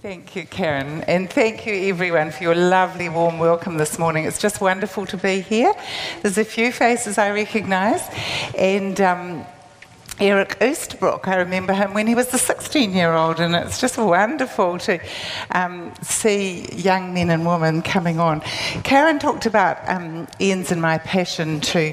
Thank 0.00 0.36
you, 0.36 0.46
Karen, 0.46 1.02
and 1.08 1.28
thank 1.28 1.66
you 1.66 1.74
everyone 1.90 2.30
for 2.30 2.44
your 2.44 2.54
lovely 2.54 3.08
warm 3.08 3.40
welcome 3.40 3.78
this 3.78 3.98
morning. 3.98 4.26
It's 4.26 4.38
just 4.38 4.60
wonderful 4.60 5.06
to 5.06 5.16
be 5.16 5.40
here. 5.40 5.74
There's 6.22 6.38
a 6.38 6.44
few 6.44 6.70
faces 6.70 7.18
I 7.18 7.32
recognise, 7.32 8.08
and 8.56 9.00
um, 9.00 9.44
Eric 10.20 10.60
Eastbrook, 10.60 11.26
I 11.26 11.38
remember 11.38 11.72
him 11.72 11.94
when 11.94 12.06
he 12.06 12.14
was 12.14 12.32
a 12.32 12.38
16 12.38 12.92
year 12.92 13.12
old, 13.12 13.40
and 13.40 13.56
it's 13.56 13.80
just 13.80 13.98
wonderful 13.98 14.78
to 14.78 15.00
um, 15.50 15.92
see 16.00 16.72
young 16.76 17.12
men 17.12 17.30
and 17.30 17.44
women 17.44 17.82
coming 17.82 18.20
on. 18.20 18.40
Karen 18.84 19.18
talked 19.18 19.46
about 19.46 19.78
um, 19.88 20.28
Ian's 20.40 20.70
and 20.70 20.80
my 20.80 20.98
passion 20.98 21.60
to, 21.62 21.92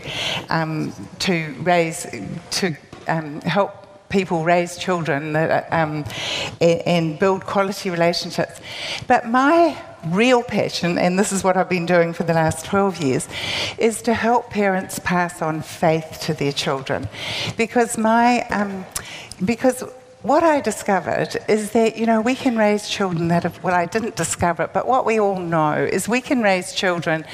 um, 0.49 0.93
to 1.19 1.55
raise, 1.63 2.05
to 2.51 2.75
um, 3.07 3.41
help 3.41 3.84
people 4.15 4.45
raise 4.45 4.77
children 4.77 5.33
that, 5.33 5.67
um, 5.73 6.05
and, 6.61 6.79
and 6.87 7.19
build 7.19 7.45
quality 7.45 7.89
relationships. 7.89 8.61
But 9.07 9.27
my 9.27 9.77
real 10.07 10.41
passion, 10.41 10.97
and 10.97 11.19
this 11.19 11.33
is 11.33 11.43
what 11.43 11.57
I've 11.57 11.67
been 11.69 11.85
doing 11.85 12.13
for 12.13 12.23
the 12.23 12.33
last 12.33 12.65
12 12.65 13.03
years, 13.03 13.27
is 13.77 14.01
to 14.03 14.13
help 14.13 14.49
parents 14.49 14.99
pass 14.99 15.41
on 15.41 15.61
faith 15.61 16.19
to 16.21 16.33
their 16.33 16.53
children. 16.53 17.09
Because 17.57 17.97
my, 17.97 18.47
um, 18.47 18.85
because 19.43 19.83
what 20.25 20.43
I 20.43 20.59
discovered 20.59 21.37
is 21.47 21.71
that, 21.73 21.97
you 21.97 22.07
know, 22.07 22.19
we 22.19 22.33
can 22.33 22.57
raise 22.57 22.89
children 22.89 23.27
that 23.27 23.43
have, 23.43 23.63
well, 23.63 23.75
I 23.75 23.85
didn't 23.85 24.15
discover 24.15 24.63
it, 24.63 24.73
but 24.73 24.87
what 24.87 25.05
we 25.05 25.19
all 25.19 25.39
know 25.39 25.73
is 25.73 26.09
we 26.09 26.19
can 26.19 26.41
raise 26.41 26.73
children 26.73 27.25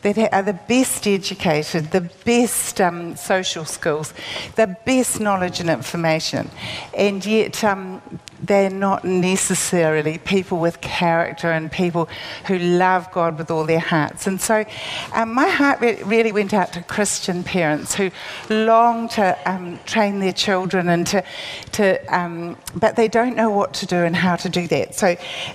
that 0.00 0.16
are 0.32 0.42
the 0.42 0.54
best 0.54 1.06
educated, 1.06 1.90
the 1.90 2.08
best 2.24 2.80
um, 2.80 3.14
social 3.16 3.66
skills, 3.66 4.14
the 4.56 4.74
best 4.86 5.20
knowledge 5.20 5.60
and 5.60 5.68
information, 5.68 6.50
and 6.96 7.26
yet 7.26 7.62
um, 7.62 8.00
they're 8.46 8.70
not 8.70 9.04
necessarily 9.04 10.18
people 10.18 10.58
with 10.58 10.80
character 10.80 11.50
and 11.50 11.70
people 11.70 12.08
who 12.46 12.58
love 12.58 13.10
God 13.12 13.38
with 13.38 13.50
all 13.50 13.64
their 13.64 13.80
hearts. 13.80 14.26
And 14.26 14.40
so 14.40 14.64
um, 15.12 15.32
my 15.32 15.48
heart 15.48 15.80
re- 15.80 16.02
really 16.02 16.32
went 16.32 16.52
out 16.52 16.72
to 16.74 16.82
Christian 16.82 17.42
parents 17.44 17.94
who 17.94 18.10
long 18.50 19.08
to 19.10 19.36
um, 19.50 19.78
train 19.86 20.18
their 20.20 20.32
children 20.32 20.88
and 20.88 21.06
to, 21.06 21.24
to 21.72 22.16
um, 22.16 22.56
but 22.74 22.96
they 22.96 23.08
don't 23.08 23.36
know 23.36 23.50
what 23.50 23.72
to 23.74 23.86
do 23.86 23.96
and 23.96 24.16
how 24.16 24.36
to 24.36 24.48
do 24.48 24.66
that. 24.68 24.94
So 24.94 25.08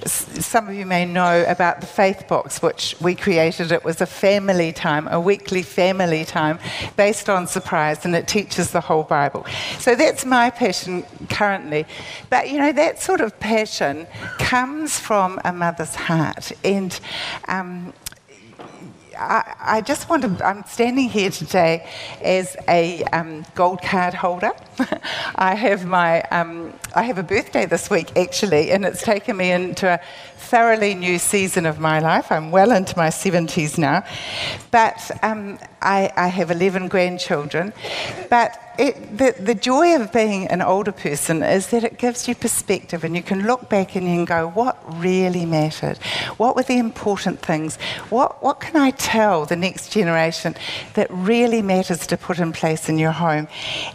s- 0.04 0.46
some 0.46 0.68
of 0.68 0.74
you 0.74 0.86
may 0.86 1.06
know 1.06 1.46
about 1.48 1.82
the 1.82 1.88
Faith 1.88 2.28
Box, 2.28 2.62
which 2.62 2.96
we 3.02 3.16
created. 3.16 3.72
It 3.72 3.84
was 3.84 4.02
a 4.02 4.06
family 4.06 4.72
time, 4.72 5.08
a 5.08 5.20
weekly 5.20 5.64
family 5.64 6.26
time 6.26 6.60
based 6.96 7.30
on 7.30 7.48
surprise, 7.48 8.06
and 8.06 8.16
it 8.16 8.28
teaches 8.28 8.72
the 8.72 8.82
whole 8.82 9.04
Bible. 9.04 9.46
So 9.80 9.96
that's 9.96 10.26
my 10.26 10.50
passion 10.50 11.04
currently. 11.30 11.86
But 12.30 12.50
you 12.50 12.58
know, 12.58 12.72
that 12.80 12.98
sort 13.02 13.20
of 13.20 13.38
passion 13.42 14.08
comes 14.38 14.98
from 14.98 15.38
a 15.44 15.52
mother's 15.52 15.96
heart. 15.96 16.54
And 16.64 16.98
um, 17.50 17.94
I, 19.18 19.54
I, 19.60 19.82
just 19.82 20.10
want 20.10 20.22
to, 20.24 20.48
I'm 20.48 20.64
standing 20.64 21.10
here 21.10 21.30
today 21.30 21.86
as 22.24 22.56
a 22.70 23.04
um, 23.12 23.46
gold 23.54 23.82
card 23.82 24.14
holder. 24.14 24.54
I 25.36 25.56
have 25.56 25.86
my, 25.86 26.22
um, 26.24 26.74
I 26.96 27.04
have 27.04 27.18
a 27.18 27.24
birthday 27.24 27.66
this 27.66 27.90
week 27.90 28.16
actually, 28.18 28.72
and 28.72 28.86
it's 28.86 29.02
taken 29.02 29.38
me 29.38 29.52
into 29.52 29.88
a 29.88 30.00
thoroughly 30.40 30.96
new 30.96 31.20
season 31.20 31.66
of 31.66 31.80
my 31.80 32.00
life. 32.00 32.32
I'm 32.32 32.50
well 32.50 32.72
into 32.72 32.98
my 32.98 33.10
70s 33.10 33.78
now. 33.78 34.04
But 34.72 35.12
um, 35.22 35.60
I, 35.82 36.12
I, 36.16 36.28
have 36.28 36.50
11 36.50 36.88
grandchildren. 36.88 37.72
But 38.30 38.58
it, 38.80 39.18
the, 39.18 39.36
the 39.40 39.54
joy 39.54 39.96
of 39.96 40.12
being 40.12 40.48
an 40.48 40.62
older 40.62 40.92
person 40.92 41.44
is 41.44 41.68
that 41.68 41.84
it 41.84 41.98
gives 41.98 42.28
you 42.28 42.34
perspective 42.34 43.04
and 43.04 43.16
you 43.16 43.22
can 43.22 43.46
look 43.46 43.70
back 43.70 43.96
and 43.96 44.08
you 44.08 44.16
can 44.16 44.26
go, 44.26 44.48
what 44.48 44.82
really 45.00 45.46
mattered? 45.46 45.98
What 46.38 46.56
were 46.56 46.64
the 46.64 46.78
important 46.78 47.40
things? 47.42 47.76
What, 48.10 48.42
what 48.42 48.60
can 48.60 48.76
I 48.76 48.92
tell 48.92 49.46
the 49.46 49.56
next 49.56 49.92
generation 49.92 50.56
that 50.94 51.08
really 51.12 51.62
matters 51.62 52.08
to 52.08 52.18
put 52.18 52.40
in 52.40 52.54
place 52.54 52.90
in 52.90 52.98
your 52.98 53.12
home? 53.12 53.48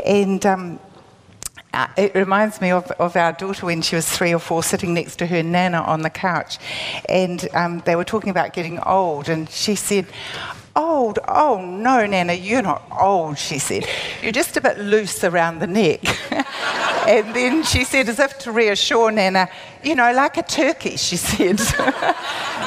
And 0.04 0.44
um, 0.44 0.73
it 1.96 2.14
reminds 2.14 2.60
me 2.60 2.70
of, 2.70 2.90
of, 2.92 3.16
our 3.16 3.32
daughter 3.32 3.66
when 3.66 3.82
she 3.82 3.96
was 3.96 4.08
three 4.08 4.32
or 4.32 4.38
four, 4.38 4.62
sitting 4.62 4.94
next 4.94 5.16
to 5.16 5.26
her 5.26 5.42
nana 5.42 5.80
on 5.80 6.02
the 6.02 6.10
couch. 6.10 6.58
And 7.08 7.48
um, 7.54 7.82
they 7.84 7.96
were 7.96 8.04
talking 8.04 8.30
about 8.30 8.52
getting 8.52 8.78
old. 8.80 9.28
And 9.28 9.48
she 9.48 9.74
said, 9.74 10.06
Old? 10.76 11.20
Oh, 11.28 11.64
no, 11.64 12.04
Nana, 12.04 12.32
you're 12.32 12.60
not 12.60 12.82
old, 13.00 13.38
she 13.38 13.60
said. 13.60 13.86
You're 14.22 14.32
just 14.32 14.56
a 14.56 14.60
bit 14.60 14.76
loose 14.76 15.22
around 15.22 15.60
the 15.60 15.68
neck. 15.68 16.00
and 17.08 17.32
then 17.34 17.62
she 17.62 17.84
said, 17.84 18.08
as 18.08 18.18
if 18.18 18.40
to 18.40 18.50
reassure 18.50 19.12
Nana, 19.12 19.48
you 19.84 19.94
know, 19.94 20.12
like 20.12 20.36
a 20.36 20.42
turkey, 20.42 20.96
she 20.96 21.16
said. 21.28 21.60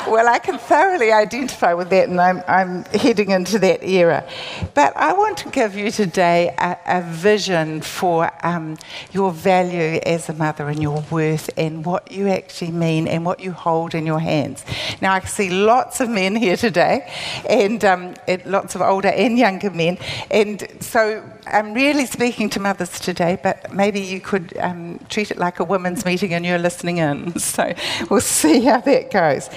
well, 0.07 0.27
I 0.27 0.39
can 0.39 0.57
thoroughly 0.57 1.11
identify 1.11 1.73
with 1.73 1.89
that, 1.89 2.09
and 2.09 2.21
I'm, 2.21 2.43
I'm, 2.47 2.85
heading 2.85 3.31
into 3.31 3.59
that 3.59 3.83
era. 3.83 4.27
But 4.73 4.95
I 4.95 5.13
want 5.13 5.37
to 5.39 5.49
give 5.49 5.75
you 5.75 5.91
today 5.91 6.55
a, 6.57 6.77
a 6.85 7.01
vision 7.01 7.81
for 7.81 8.31
um, 8.45 8.77
your 9.11 9.31
value 9.31 9.99
as 10.05 10.29
a 10.29 10.33
mother 10.33 10.69
and 10.69 10.81
your 10.81 11.03
worth 11.09 11.49
and 11.57 11.85
what 11.85 12.11
you 12.11 12.27
actually 12.27 12.71
mean 12.71 13.07
and 13.07 13.25
what 13.25 13.39
you 13.39 13.51
hold 13.51 13.95
in 13.95 14.05
your 14.05 14.19
hands. 14.19 14.63
Now, 15.01 15.13
I 15.13 15.19
see 15.21 15.49
lots 15.49 15.99
of 15.99 16.09
men 16.09 16.35
here 16.35 16.57
today, 16.57 17.11
and, 17.49 17.83
um, 17.83 18.13
lots 18.45 18.75
of 18.75 18.81
older 18.81 19.09
and 19.09 19.37
younger 19.37 19.71
men, 19.71 19.97
and 20.29 20.67
so 20.79 21.23
I'm 21.47 21.73
really 21.73 22.05
speaking 22.05 22.49
to 22.51 22.59
mothers 22.59 22.99
today, 22.99 23.39
but 23.41 23.73
maybe 23.73 24.01
you 24.01 24.19
could 24.19 24.55
um, 24.57 24.99
treat 25.09 25.31
it 25.31 25.37
like 25.37 25.59
a 25.59 25.63
women's 25.63 26.03
meeting 26.05 26.33
and 26.33 26.45
you're 26.45 26.59
listening 26.59 26.97
in. 26.97 27.06
So 27.37 27.73
we'll 28.09 28.21
see 28.21 28.61
how 28.61 28.81
that 28.81 29.11
goes. 29.11 29.49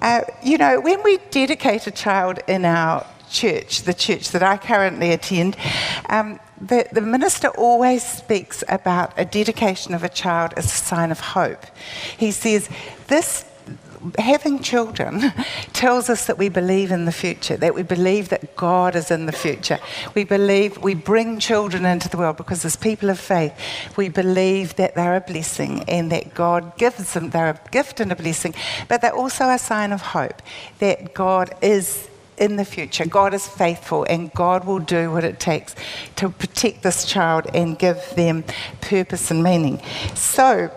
Uh, 0.00 0.22
you 0.42 0.58
know, 0.58 0.80
when 0.80 1.02
we 1.02 1.18
dedicate 1.30 1.86
a 1.86 1.90
child 1.90 2.38
in 2.46 2.64
our 2.64 3.06
church, 3.30 3.82
the 3.82 3.94
church 3.94 4.30
that 4.30 4.42
I 4.42 4.56
currently 4.56 5.12
attend, 5.12 5.56
um, 6.08 6.38
the, 6.60 6.86
the, 6.92 7.00
minister 7.00 7.48
always 7.48 8.04
speaks 8.04 8.62
about 8.68 9.12
a 9.16 9.24
dedication 9.24 9.94
of 9.94 10.04
a 10.04 10.08
child 10.08 10.54
as 10.56 10.66
a 10.66 10.68
sign 10.68 11.10
of 11.10 11.18
hope. 11.18 11.64
He 12.16 12.30
says, 12.30 12.68
This 13.08 13.44
having 14.18 14.60
children 14.60 15.32
tells 15.72 16.10
us 16.10 16.26
that 16.26 16.38
we 16.38 16.48
believe 16.48 16.90
in 16.90 17.04
the 17.04 17.12
future, 17.12 17.56
that 17.56 17.74
we 17.74 17.82
believe 17.82 18.28
that 18.30 18.56
God 18.56 18.96
is 18.96 19.10
in 19.10 19.26
the 19.26 19.32
future. 19.32 19.78
We 20.14 20.24
believe 20.24 20.78
we 20.78 20.94
bring 20.94 21.38
children 21.38 21.84
into 21.84 22.08
the 22.08 22.16
world 22.16 22.36
because, 22.36 22.64
as 22.64 22.76
people 22.76 23.10
of 23.10 23.18
faith, 23.18 23.52
we 23.96 24.08
believe 24.08 24.76
that 24.76 24.94
they're 24.94 25.16
a 25.16 25.20
blessing 25.20 25.84
and 25.88 26.10
that 26.12 26.34
God 26.34 26.76
gives 26.76 27.12
them, 27.14 27.30
they're 27.30 27.50
a 27.50 27.70
gift 27.70 28.00
and 28.00 28.12
a 28.12 28.16
blessing, 28.16 28.54
but 28.88 29.00
they're 29.00 29.14
also 29.14 29.48
a 29.48 29.58
sign 29.58 29.92
of 29.92 30.02
hope 30.02 30.42
that 30.78 31.14
God 31.14 31.54
is 31.62 32.08
in 32.38 32.56
the 32.56 32.64
future. 32.64 33.06
God 33.06 33.34
is 33.34 33.46
faithful 33.46 34.04
and 34.04 34.32
God 34.32 34.64
will 34.64 34.78
do 34.78 35.10
what 35.10 35.22
it 35.22 35.38
takes 35.38 35.74
to 36.16 36.30
protect 36.30 36.82
this 36.82 37.04
child 37.04 37.46
and 37.54 37.78
give 37.78 38.02
them 38.16 38.44
purpose 38.80 39.30
and 39.30 39.42
meaning. 39.42 39.80
So, 40.14 40.70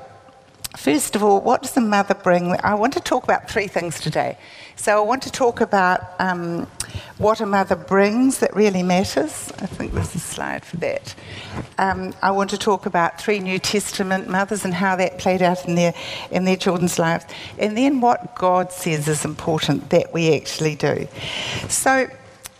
First 0.77 1.15
of 1.15 1.23
all, 1.23 1.41
what 1.41 1.61
does 1.61 1.71
the 1.71 1.81
mother 1.81 2.13
bring? 2.13 2.55
I 2.63 2.73
want 2.73 2.93
to 2.93 2.99
talk 2.99 3.23
about 3.23 3.49
three 3.49 3.67
things 3.67 3.99
today. 3.99 4.37
So, 4.75 4.97
I 4.97 5.05
want 5.05 5.23
to 5.23 5.31
talk 5.31 5.61
about 5.61 6.01
um, 6.19 6.67
what 7.17 7.39
a 7.39 7.45
mother 7.45 7.77
brings 7.77 8.39
that 8.39 8.53
really 8.55 8.83
matters. 8.83 9.51
I 9.59 9.67
think 9.67 9.93
there's 9.93 10.13
a 10.13 10.19
slide 10.19 10.65
for 10.65 10.77
that. 10.77 11.15
Um, 11.77 12.13
I 12.21 12.31
want 12.31 12.49
to 12.49 12.57
talk 12.57 12.85
about 12.85 13.21
three 13.21 13.39
New 13.39 13.57
Testament 13.57 14.27
mothers 14.27 14.65
and 14.65 14.73
how 14.73 14.97
that 14.97 15.17
played 15.17 15.41
out 15.41 15.65
in 15.65 15.75
their, 15.75 15.93
in 16.29 16.43
their 16.43 16.57
children's 16.57 16.99
lives. 16.99 17.25
And 17.57 17.77
then 17.77 18.01
what 18.01 18.35
God 18.35 18.71
says 18.73 19.07
is 19.07 19.23
important 19.23 19.89
that 19.91 20.13
we 20.13 20.35
actually 20.35 20.75
do. 20.75 21.07
So, 21.69 22.07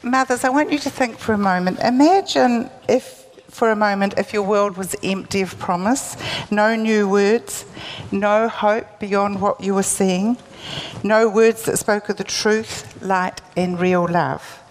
mothers, 0.04 0.46
I 0.46 0.50
want 0.50 0.72
you 0.72 0.80
to 0.80 0.90
think 0.90 1.18
for 1.18 1.34
a 1.34 1.38
moment. 1.38 1.80
Imagine 1.80 2.70
if 2.88 3.25
for 3.56 3.72
a 3.72 3.76
moment 3.76 4.14
if 4.18 4.34
your 4.34 4.44
world 4.44 4.76
was 4.76 4.98
empty 5.02 5.42
of 5.42 5.58
promise, 5.58 6.18
no 6.52 6.76
new 6.76 7.08
words, 7.08 7.66
no 8.12 8.50
hope 8.50 9.00
beyond 9.00 9.40
what 9.40 9.62
you 9.62 9.74
were 9.74 9.84
seeing, 9.84 10.38
no 11.04 11.30
words 11.30 11.64
that 11.64 11.78
spoke 11.78 12.10
of 12.10 12.18
the 12.18 12.24
truth, 12.26 13.02
light, 13.02 13.40
and 13.56 13.80
real 13.80 14.06
love. 14.06 14.62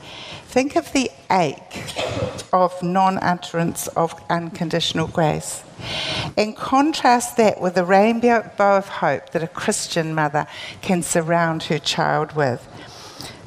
Think 0.48 0.76
of 0.76 0.92
the 0.92 1.10
ache 1.30 1.94
of 2.52 2.80
non 2.82 3.18
utterance 3.18 3.88
of 3.88 4.14
unconditional 4.28 5.08
grace. 5.08 5.64
And 6.36 6.54
contrast 6.54 7.38
that 7.38 7.60
with 7.60 7.74
the 7.76 7.84
rainbow 7.84 8.50
of 8.58 8.88
hope 8.88 9.30
that 9.30 9.42
a 9.42 9.48
Christian 9.48 10.14
mother 10.14 10.46
can 10.82 11.02
surround 11.02 11.64
her 11.64 11.78
child 11.78 12.32
with. 12.36 12.68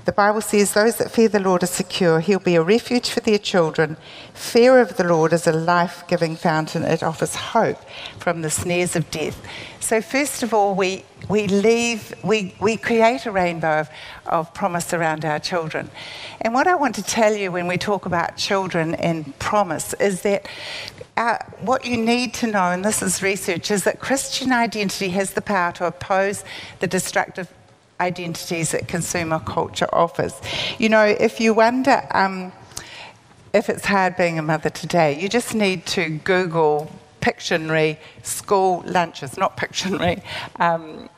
The 0.07 0.13
Bible 0.13 0.39
says, 0.39 0.71
Those 0.71 0.95
that 0.99 1.11
fear 1.11 1.27
the 1.27 1.41
Lord 1.41 1.63
are 1.63 1.67
secure. 1.67 2.21
He'll 2.21 2.39
be 2.39 2.55
a 2.55 2.63
refuge 2.63 3.09
for 3.09 3.19
their 3.19 3.37
children. 3.37 3.97
Fear 4.33 4.79
of 4.79 4.95
the 4.95 5.03
Lord 5.03 5.33
is 5.33 5.45
a 5.45 5.51
life 5.51 6.05
giving 6.07 6.37
fountain. 6.37 6.83
It 6.83 7.03
offers 7.03 7.35
hope 7.35 7.77
from 8.17 8.41
the 8.41 8.49
snares 8.49 8.95
of 8.95 9.11
death. 9.11 9.45
So, 9.81 9.99
first 9.99 10.43
of 10.43 10.53
all, 10.53 10.75
we 10.75 11.03
we 11.27 11.47
leave, 11.47 12.13
we, 12.23 12.55
we 12.61 12.77
create 12.77 13.25
a 13.25 13.31
rainbow 13.31 13.81
of, 13.81 13.89
of 14.27 14.53
promise 14.53 14.93
around 14.93 15.25
our 15.25 15.39
children. 15.39 15.89
And 16.39 16.53
what 16.53 16.67
I 16.67 16.75
want 16.75 16.95
to 16.95 17.03
tell 17.03 17.35
you 17.35 17.51
when 17.51 17.67
we 17.67 17.77
talk 17.77 18.05
about 18.05 18.37
children 18.37 18.95
and 18.95 19.37
promise 19.39 19.93
is 19.95 20.21
that 20.21 20.47
uh, 21.17 21.39
what 21.59 21.83
you 21.83 21.97
need 21.97 22.33
to 22.35 22.47
know, 22.47 22.71
and 22.71 22.85
this 22.85 23.01
is 23.01 23.21
research, 23.21 23.71
is 23.71 23.83
that 23.83 23.99
Christian 23.99 24.53
identity 24.53 25.09
has 25.09 25.31
the 25.31 25.41
power 25.41 25.73
to 25.73 25.85
oppose 25.85 26.45
the 26.79 26.87
destructive 26.87 27.51
identities 27.99 28.71
that 28.71 28.87
consumer 28.87 29.39
culture 29.39 29.87
offers. 29.93 30.33
You 30.77 30.89
know, 30.89 31.05
if 31.05 31.39
you 31.39 31.53
wonder 31.53 32.07
um, 32.11 32.51
if 33.53 33.69
it's 33.69 33.85
hard 33.85 34.15
being 34.17 34.37
a 34.37 34.41
mother 34.41 34.69
today, 34.69 35.19
you 35.19 35.29
just 35.29 35.55
need 35.55 35.85
to 35.87 36.09
Google 36.09 36.91
Pictionary 37.21 37.97
school 38.23 38.83
lunches, 38.85 39.37
not 39.37 39.57
Pictionary. 39.57 40.21
Um, 40.59 41.09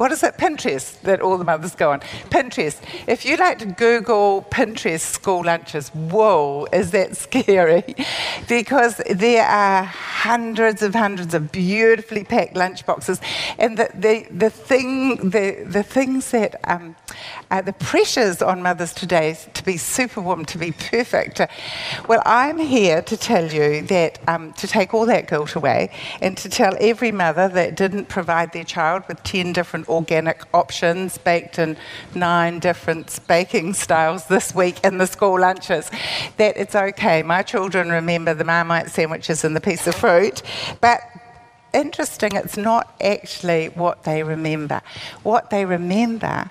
what 0.00 0.12
is 0.12 0.22
it? 0.22 0.38
Pinterest 0.38 0.98
that 1.02 1.20
all 1.20 1.36
the 1.36 1.44
mothers 1.44 1.74
go 1.74 1.92
on. 1.92 2.00
Pinterest. 2.30 2.80
If 3.06 3.26
you 3.26 3.36
like 3.36 3.58
to 3.58 3.66
Google 3.66 4.46
Pinterest 4.50 5.00
school 5.00 5.44
lunches, 5.44 5.90
whoa, 5.90 6.66
is 6.72 6.90
that 6.92 7.16
scary? 7.26 7.84
because 8.48 8.96
there 9.10 9.44
are 9.44 9.82
hundreds 9.84 10.80
of 10.80 10.94
hundreds 10.94 11.34
of 11.34 11.52
beautifully 11.52 12.24
packed 12.24 12.56
lunch 12.56 12.86
boxes, 12.86 13.20
and 13.58 13.76
the 13.76 13.90
the, 13.94 14.26
the 14.30 14.48
thing 14.48 15.16
the 15.16 15.64
the 15.66 15.82
things 15.82 16.30
that 16.30 16.58
um, 16.64 16.96
uh, 17.50 17.60
the 17.62 17.72
pressures 17.72 18.42
on 18.42 18.62
mothers 18.62 18.92
today 18.92 19.36
to 19.54 19.64
be 19.64 19.76
superwoman, 19.76 20.44
to 20.46 20.58
be 20.58 20.72
perfect. 20.72 21.40
Well, 22.08 22.22
I'm 22.24 22.58
here 22.58 23.02
to 23.02 23.16
tell 23.16 23.52
you 23.52 23.82
that 23.82 24.18
um, 24.28 24.52
to 24.54 24.66
take 24.66 24.94
all 24.94 25.06
that 25.06 25.28
guilt 25.28 25.54
away, 25.54 25.90
and 26.20 26.36
to 26.38 26.48
tell 26.48 26.76
every 26.80 27.12
mother 27.12 27.48
that 27.48 27.76
didn't 27.76 28.08
provide 28.08 28.52
their 28.52 28.64
child 28.64 29.02
with 29.08 29.22
ten 29.22 29.52
different 29.52 29.88
organic 29.88 30.42
options 30.54 31.18
baked 31.18 31.58
in 31.58 31.76
nine 32.14 32.58
different 32.58 33.18
baking 33.26 33.74
styles 33.74 34.26
this 34.26 34.54
week 34.54 34.78
in 34.84 34.98
the 34.98 35.06
school 35.06 35.40
lunches, 35.40 35.90
that 36.36 36.56
it's 36.56 36.74
okay. 36.74 37.22
My 37.22 37.42
children 37.42 37.90
remember 37.90 38.34
the 38.34 38.44
Marmite 38.44 38.90
sandwiches 38.90 39.44
and 39.44 39.56
the 39.56 39.60
piece 39.60 39.86
of 39.86 39.94
fruit, 39.94 40.42
but 40.80 41.00
interesting, 41.72 42.34
it's 42.34 42.56
not 42.56 42.94
actually 43.00 43.66
what 43.68 44.04
they 44.04 44.22
remember. 44.22 44.82
What 45.22 45.50
they 45.50 45.64
remember 45.64 46.50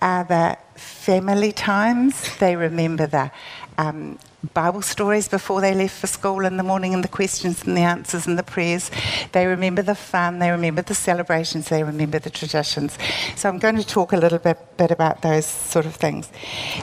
are 0.00 0.24
the 0.24 0.58
family 0.74 1.52
times, 1.52 2.36
they 2.38 2.56
remember 2.56 3.06
the 3.06 3.30
um, 3.78 4.18
Bible 4.54 4.80
stories 4.80 5.28
before 5.28 5.60
they 5.60 5.74
left 5.74 5.98
for 5.98 6.06
school 6.06 6.46
in 6.46 6.56
the 6.56 6.62
morning 6.62 6.94
and 6.94 7.04
the 7.04 7.08
questions 7.08 7.64
and 7.64 7.76
the 7.76 7.82
answers 7.82 8.26
and 8.26 8.38
the 8.38 8.42
prayers. 8.42 8.90
They 9.32 9.46
remember 9.46 9.82
the 9.82 9.94
fun, 9.94 10.38
they 10.38 10.50
remember 10.50 10.82
the 10.82 10.94
celebrations, 10.94 11.68
they 11.68 11.82
remember 11.82 12.18
the 12.18 12.30
traditions. 12.30 12.98
So 13.36 13.48
I'm 13.48 13.58
going 13.58 13.76
to 13.76 13.86
talk 13.86 14.12
a 14.12 14.16
little 14.16 14.38
bit, 14.38 14.58
bit 14.76 14.90
about 14.90 15.20
those 15.22 15.44
sort 15.44 15.84
of 15.84 15.94
things. 15.94 16.30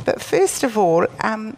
But 0.06 0.22
first 0.22 0.64
of 0.64 0.78
all, 0.78 1.08
um, 1.22 1.58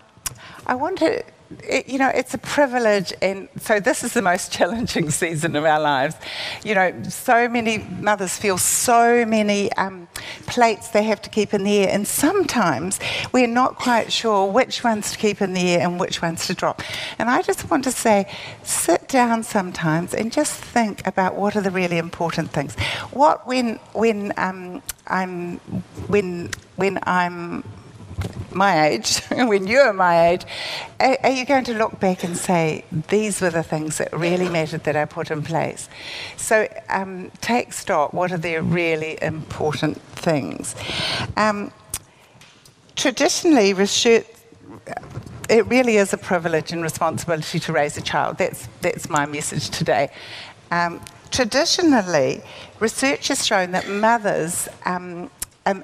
I 0.66 0.76
want 0.76 1.00
to 1.00 1.24
it, 1.63 1.90
you 1.90 1.98
know, 1.98 2.10
it's 2.10 2.34
a 2.34 2.38
privilege, 2.38 3.12
and 3.22 3.50
so 3.60 3.80
this 3.80 4.04
is 4.04 4.13
the 4.13 4.22
most 4.22 4.51
challenging 4.57 5.10
season 5.10 5.56
of 5.56 5.66
our 5.66 5.80
lives. 5.80 6.16
You 6.63 6.75
know, 6.75 7.04
so 7.04 7.48
many 7.50 7.80
mothers 7.80 8.38
feel 8.38 8.57
so 8.57 9.25
many 9.25 9.72
um, 9.74 10.07
plates 10.46 10.90
they 10.90 11.04
have 11.04 11.22
to 11.24 11.30
keep 11.30 11.54
in 11.54 11.63
the 11.63 11.80
air, 11.80 11.90
and 11.92 12.07
sometimes 12.07 13.00
we're 13.31 13.48
not 13.48 13.75
quite 13.75 14.12
sure 14.12 14.51
which 14.51 14.84
ones 14.84 15.12
to 15.12 15.18
keep 15.18 15.42
in 15.42 15.54
the 15.54 15.69
air 15.69 15.81
and 15.81 16.00
which 16.00 16.22
ones 16.22 16.46
to 16.48 16.54
drop. 16.54 16.81
And 17.18 17.30
I 17.30 17.42
just 17.42 17.69
want 17.69 17.84
to 17.86 17.92
say, 17.92 18.31
sit 18.63 19.07
down 19.07 19.44
sometimes 19.44 20.13
and 20.13 20.31
just 20.31 20.54
think 20.54 21.06
about 21.07 21.36
what 21.36 21.56
are 21.56 21.62
the 21.62 21.72
really 21.72 21.98
important 21.98 22.52
things. 22.52 22.75
What 23.12 23.48
when 23.48 23.75
when 23.94 24.34
um, 24.38 24.84
I'm 25.07 25.57
when 26.07 26.52
when 26.75 27.00
I'm 27.04 27.63
my 28.51 28.88
age, 28.88 29.19
when 29.31 29.68
you're 29.68 29.94
my 29.94 30.30
age, 30.30 30.45
are, 31.00 31.18
are, 31.24 31.30
you 31.31 31.45
going 31.45 31.63
to 31.66 31.74
look 31.74 32.00
back 32.00 32.24
and 32.24 32.38
say, 32.38 32.83
these 33.10 33.42
were 33.42 33.50
the 33.50 33.63
things 33.63 33.98
that 33.98 34.12
really 34.13 34.50
mattered 34.50 34.83
that 34.83 34.95
I 34.95 35.06
put 35.06 35.31
in 35.31 35.44
place? 35.44 35.89
So 36.38 36.68
um, 36.89 37.31
take 37.42 37.74
stock. 37.74 38.13
What 38.13 38.31
are 38.31 38.38
the 38.38 38.57
really 38.57 39.18
important 39.21 40.01
things? 40.01 40.75
Um, 41.38 41.71
traditionally, 42.95 43.74
research, 43.74 44.25
it 45.50 45.66
really 45.68 45.98
is 45.98 46.13
a 46.13 46.18
privilege 46.18 46.71
and 46.71 46.83
responsibility 46.83 47.60
to 47.60 47.74
raise 47.74 47.98
a 47.98 48.01
child. 48.01 48.38
That's, 48.38 48.68
that's 48.81 49.10
my 49.10 49.25
message 49.25 49.69
today. 49.69 50.10
Um, 50.71 51.01
traditionally, 51.31 52.42
research 52.80 53.30
has 53.30 53.45
shown 53.45 53.71
that 53.71 53.88
mothers 53.88 54.68
um, 54.86 55.30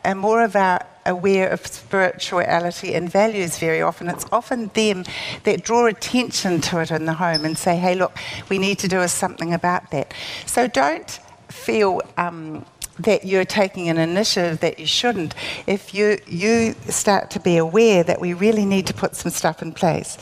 are 0.04 0.16
more 0.16 0.44
of 0.44 0.56
our 0.56 0.86
aware 1.06 1.50
of 1.50 1.66
spirituality 1.68 2.96
and 2.96 3.10
values 3.10 3.60
very 3.60 3.82
often. 3.82 4.10
It's 4.10 4.26
often 4.32 4.72
them 4.74 5.06
that 5.44 5.64
draw 5.64 5.86
attention 5.86 6.62
to 6.62 6.82
it 6.82 6.92
in 6.92 7.06
the 7.06 7.14
home 7.14 7.46
and 7.46 7.58
say, 7.58 7.76
hey, 7.76 7.96
look, 7.96 8.18
we 8.50 8.58
need 8.58 8.80
to 8.80 8.88
do 8.88 9.08
something 9.08 9.54
about 9.54 9.92
that. 9.92 10.14
So 10.46 10.68
don't 10.68 11.20
feel. 11.50 12.02
Um, 12.18 12.66
that 12.98 13.26
you're 13.26 13.44
taking 13.44 13.90
an 13.90 13.98
initiative 13.98 14.62
that 14.62 14.80
you 14.80 14.86
shouldn't 14.86 15.36
if 15.68 15.94
you, 15.94 16.18
you 16.28 16.74
start 16.88 17.30
to 17.32 17.40
be 17.42 17.58
aware 17.58 18.04
that 18.04 18.22
we 18.22 18.34
really 18.34 18.64
need 18.66 18.88
to 18.88 18.94
put 18.94 19.18
some 19.18 19.32
stuff 19.32 19.62
in 19.62 19.74
place. 19.74 20.18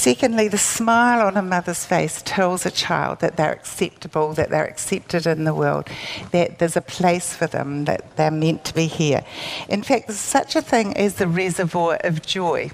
Secondly, 0.00 0.48
the 0.48 0.56
smile 0.56 1.26
on 1.26 1.36
a 1.36 1.42
mother's 1.42 1.84
face 1.84 2.22
tells 2.24 2.64
a 2.64 2.70
child 2.70 3.20
that 3.20 3.36
they're 3.36 3.52
acceptable, 3.52 4.32
that 4.32 4.48
they're 4.48 4.64
accepted 4.64 5.26
in 5.26 5.44
the 5.44 5.52
world, 5.52 5.90
that 6.30 6.58
there's 6.58 6.74
a 6.74 6.80
place 6.80 7.34
for 7.34 7.46
them, 7.46 7.84
that 7.84 8.16
they're 8.16 8.30
meant 8.30 8.64
to 8.64 8.72
be 8.72 8.86
here. 8.86 9.22
In 9.68 9.82
fact, 9.82 10.06
there's 10.06 10.18
such 10.18 10.56
a 10.56 10.62
thing 10.62 10.96
as 10.96 11.16
the 11.16 11.28
reservoir 11.28 11.98
of 12.02 12.22
joy. 12.22 12.70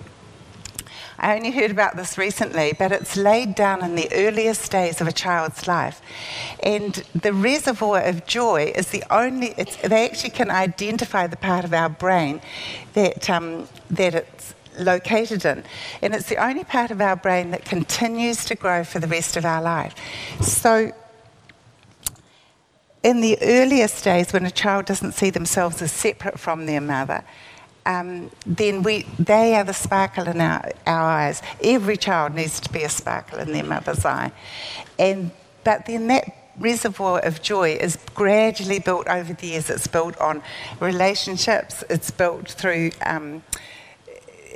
I 1.19 1.35
only 1.35 1.51
heard 1.51 1.73
about 1.73 1.97
this 1.97 2.17
recently, 2.17 2.75
but 2.79 2.93
it's 2.93 3.17
laid 3.17 3.57
down 3.57 3.83
in 3.83 3.97
the 3.97 4.09
earliest 4.13 4.71
days 4.71 5.01
of 5.01 5.09
a 5.09 5.13
child's 5.13 5.67
life. 5.67 6.01
And 6.63 6.95
the 7.13 7.33
reservoir 7.33 8.03
of 8.03 8.25
joy 8.29 8.73
is 8.77 8.91
the 8.91 9.03
only, 9.11 9.53
they 9.83 10.09
actually 10.09 10.31
can 10.31 10.53
identify 10.53 11.27
the 11.27 11.37
part 11.37 11.65
of 11.65 11.75
our 11.75 11.89
brain 11.89 12.41
that, 12.93 13.29
um, 13.29 13.67
that 13.91 14.15
it's 14.15 14.55
located 14.79 15.45
in. 15.45 15.65
And 16.03 16.15
it's 16.15 16.29
the 16.29 16.37
only 16.37 16.65
part 16.65 16.91
of 16.91 17.01
our 17.01 17.17
brain 17.17 17.51
that 17.51 17.65
continues 17.65 18.45
to 18.47 18.55
grow 18.55 18.85
for 18.85 18.99
the 18.99 19.07
rest 19.07 19.37
of 19.37 19.45
our 19.45 19.63
life. 19.63 19.95
So, 20.43 20.93
in 23.03 23.21
the 23.21 23.39
earliest 23.41 24.03
days, 24.03 24.33
when 24.33 24.45
a 24.45 24.51
child 24.51 24.87
doesn't 24.87 25.13
see 25.13 25.31
themselves 25.31 25.81
as 25.81 25.93
separate 25.93 26.41
from 26.41 26.67
their 26.67 26.81
mother, 26.81 27.23
um, 27.87 28.31
then 28.45 28.83
we, 28.83 29.07
they 29.19 29.55
are 29.55 29.63
the 29.63 29.73
sparkle 29.73 30.27
in 30.27 30.41
our, 30.41 30.73
our 30.87 31.09
eyes. 31.09 31.41
Every 31.63 31.97
child 31.97 32.35
needs 32.35 32.59
to 32.61 32.73
be 32.73 32.83
a 32.83 32.89
sparkle 32.89 33.39
in 33.39 33.53
their 33.53 33.63
mother's 33.65 34.05
eye. 34.05 34.33
And, 34.99 35.31
but 35.63 35.87
then 35.87 36.09
that 36.09 36.25
reservoir 36.59 37.21
of 37.21 37.43
joy 37.43 37.75
is 37.75 37.97
gradually 38.15 38.81
built 38.81 39.07
over 39.07 39.33
the 39.33 39.47
years. 39.47 39.71
It's 39.71 39.87
built 39.87 40.19
on 40.19 40.43
relationships, 40.81 41.85
it's 41.89 42.11
built 42.11 42.51
through. 42.51 42.91
Um, 43.05 43.43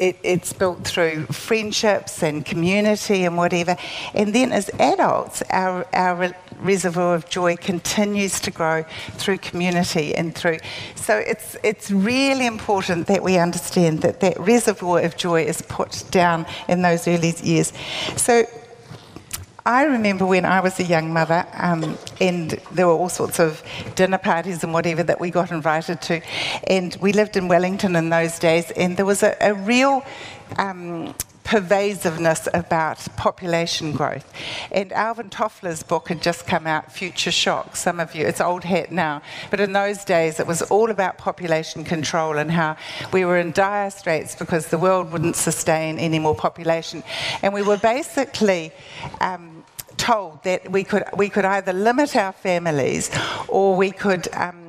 it, 0.00 0.16
it's 0.22 0.52
built 0.52 0.82
through 0.84 1.26
friendships 1.26 2.22
and 2.22 2.44
community 2.44 3.24
and 3.24 3.36
whatever. 3.36 3.76
And 4.14 4.34
then 4.34 4.50
as 4.50 4.70
adults, 4.78 5.42
our, 5.50 5.86
our 5.92 6.34
reservoir 6.60 7.14
of 7.14 7.28
joy 7.28 7.56
continues 7.56 8.40
to 8.40 8.50
grow 8.50 8.84
through 9.12 9.38
community 9.38 10.14
and 10.14 10.34
through. 10.34 10.58
So 10.94 11.18
it's, 11.18 11.56
it's 11.62 11.90
really 11.90 12.46
important 12.46 13.06
that 13.08 13.22
we 13.22 13.38
understand 13.38 14.00
that 14.00 14.20
that 14.20 14.40
reservoir 14.40 15.00
of 15.02 15.16
joy 15.16 15.42
is 15.44 15.62
put 15.62 16.02
down 16.10 16.46
in 16.66 16.80
those 16.82 17.06
early 17.06 17.34
years. 17.42 17.72
So 18.16 18.44
I 19.66 19.84
remember 19.84 20.24
when 20.24 20.44
I 20.44 20.60
was 20.60 20.80
a 20.80 20.84
young 20.84 21.12
mother, 21.12 21.46
um, 21.54 21.98
and 22.20 22.50
there 22.72 22.86
were 22.86 22.94
all 22.94 23.08
sorts 23.08 23.38
of 23.38 23.62
dinner 23.94 24.18
parties 24.18 24.64
and 24.64 24.72
whatever 24.72 25.02
that 25.02 25.20
we 25.20 25.30
got 25.30 25.50
invited 25.50 26.00
to. 26.02 26.22
And 26.66 26.96
we 27.00 27.12
lived 27.12 27.36
in 27.36 27.46
Wellington 27.48 27.94
in 27.96 28.08
those 28.08 28.38
days, 28.38 28.70
and 28.70 28.96
there 28.96 29.04
was 29.04 29.22
a, 29.22 29.36
a 29.40 29.52
real 29.52 30.04
um, 30.56 31.14
pervasiveness 31.44 32.48
about 32.54 32.98
population 33.16 33.92
growth. 33.92 34.32
And 34.70 34.92
Alvin 34.92 35.30
Toffler's 35.30 35.82
book 35.82 36.08
had 36.08 36.22
just 36.22 36.46
come 36.46 36.66
out, 36.66 36.92
Future 36.92 37.30
Shock. 37.30 37.76
Some 37.76 38.00
of 38.00 38.14
you, 38.14 38.26
it's 38.26 38.40
old 38.40 38.64
hat 38.64 38.92
now, 38.92 39.22
but 39.50 39.60
in 39.60 39.72
those 39.72 40.04
days 40.04 40.38
it 40.40 40.46
was 40.46 40.62
all 40.62 40.90
about 40.90 41.18
population 41.18 41.84
control 41.84 42.38
and 42.38 42.50
how 42.50 42.76
we 43.12 43.24
were 43.24 43.38
in 43.38 43.52
dire 43.52 43.90
straits 43.90 44.34
because 44.34 44.68
the 44.68 44.78
world 44.78 45.12
wouldn't 45.12 45.36
sustain 45.36 45.98
any 45.98 46.18
more 46.18 46.34
population. 46.34 47.02
And 47.42 47.52
we 47.52 47.62
were 47.62 47.78
basically 47.78 48.72
um, 49.20 49.64
told 49.96 50.42
that 50.44 50.70
we 50.70 50.84
could, 50.84 51.04
we 51.16 51.28
could 51.28 51.44
either 51.44 51.72
limit 51.72 52.16
our 52.16 52.32
families 52.32 53.10
or 53.48 53.76
we 53.76 53.90
could. 53.90 54.28
Um, 54.34 54.59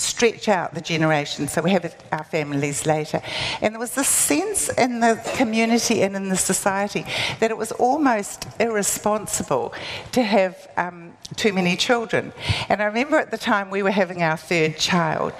stretch 0.00 0.48
out 0.48 0.74
the 0.74 0.80
generations 0.80 1.52
so 1.52 1.62
we 1.62 1.70
have 1.70 1.94
our 2.12 2.24
families 2.24 2.86
later. 2.86 3.20
And 3.60 3.74
there 3.74 3.80
was 3.80 3.94
this 3.94 4.08
sense 4.08 4.68
in 4.70 5.00
the 5.00 5.20
community 5.36 6.02
and 6.02 6.16
in 6.16 6.28
the 6.28 6.36
society 6.36 7.04
that 7.40 7.50
it 7.50 7.56
was 7.56 7.72
almost 7.72 8.46
irresponsible 8.58 9.72
to 10.12 10.22
have 10.22 10.68
um, 10.76 11.09
too 11.36 11.52
many 11.52 11.76
children. 11.76 12.32
And 12.68 12.82
I 12.82 12.86
remember 12.86 13.18
at 13.18 13.30
the 13.30 13.38
time 13.38 13.70
we 13.70 13.82
were 13.82 13.90
having 13.90 14.22
our 14.22 14.36
third 14.36 14.76
child, 14.76 15.32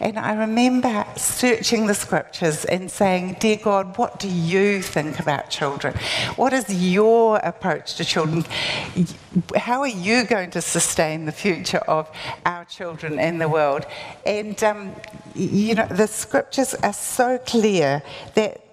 and 0.00 0.18
I 0.18 0.34
remember 0.34 1.06
searching 1.16 1.86
the 1.86 1.94
scriptures 1.94 2.64
and 2.64 2.90
saying, 2.90 3.36
Dear 3.40 3.56
God, 3.56 3.96
what 3.96 4.18
do 4.18 4.28
you 4.28 4.82
think 4.82 5.18
about 5.18 5.50
children? 5.50 5.94
What 6.36 6.52
is 6.52 6.72
your 6.72 7.38
approach 7.38 7.94
to 7.96 8.04
children? 8.04 8.44
How 9.56 9.80
are 9.80 9.88
you 9.88 10.24
going 10.24 10.50
to 10.52 10.62
sustain 10.62 11.24
the 11.24 11.32
future 11.32 11.82
of 11.88 12.10
our 12.44 12.64
children 12.64 13.18
in 13.18 13.38
the 13.38 13.48
world? 13.48 13.86
And, 14.26 14.62
um, 14.62 14.94
you 15.34 15.74
know, 15.74 15.86
the 15.86 16.06
scriptures 16.06 16.74
are 16.74 16.92
so 16.92 17.38
clear 17.38 18.02
that 18.34 18.67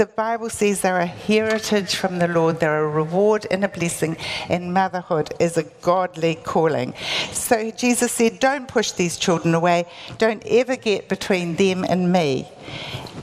the 0.00 0.06
Bible 0.06 0.48
says 0.48 0.80
they're 0.80 0.98
a 0.98 1.04
heritage 1.04 1.94
from 1.94 2.20
the 2.20 2.26
Lord, 2.26 2.58
they're 2.58 2.84
a 2.84 2.88
reward 2.88 3.46
and 3.50 3.62
a 3.62 3.68
blessing, 3.68 4.16
and 4.48 4.72
motherhood 4.72 5.34
is 5.38 5.58
a 5.58 5.64
godly 5.82 6.36
calling. 6.36 6.94
So 7.32 7.70
Jesus 7.70 8.10
said, 8.10 8.40
Don't 8.40 8.66
push 8.66 8.92
these 8.92 9.18
children 9.18 9.54
away, 9.54 9.84
don't 10.16 10.42
ever 10.46 10.76
get 10.76 11.10
between 11.10 11.56
them 11.56 11.84
and 11.84 12.10
me. 12.10 12.48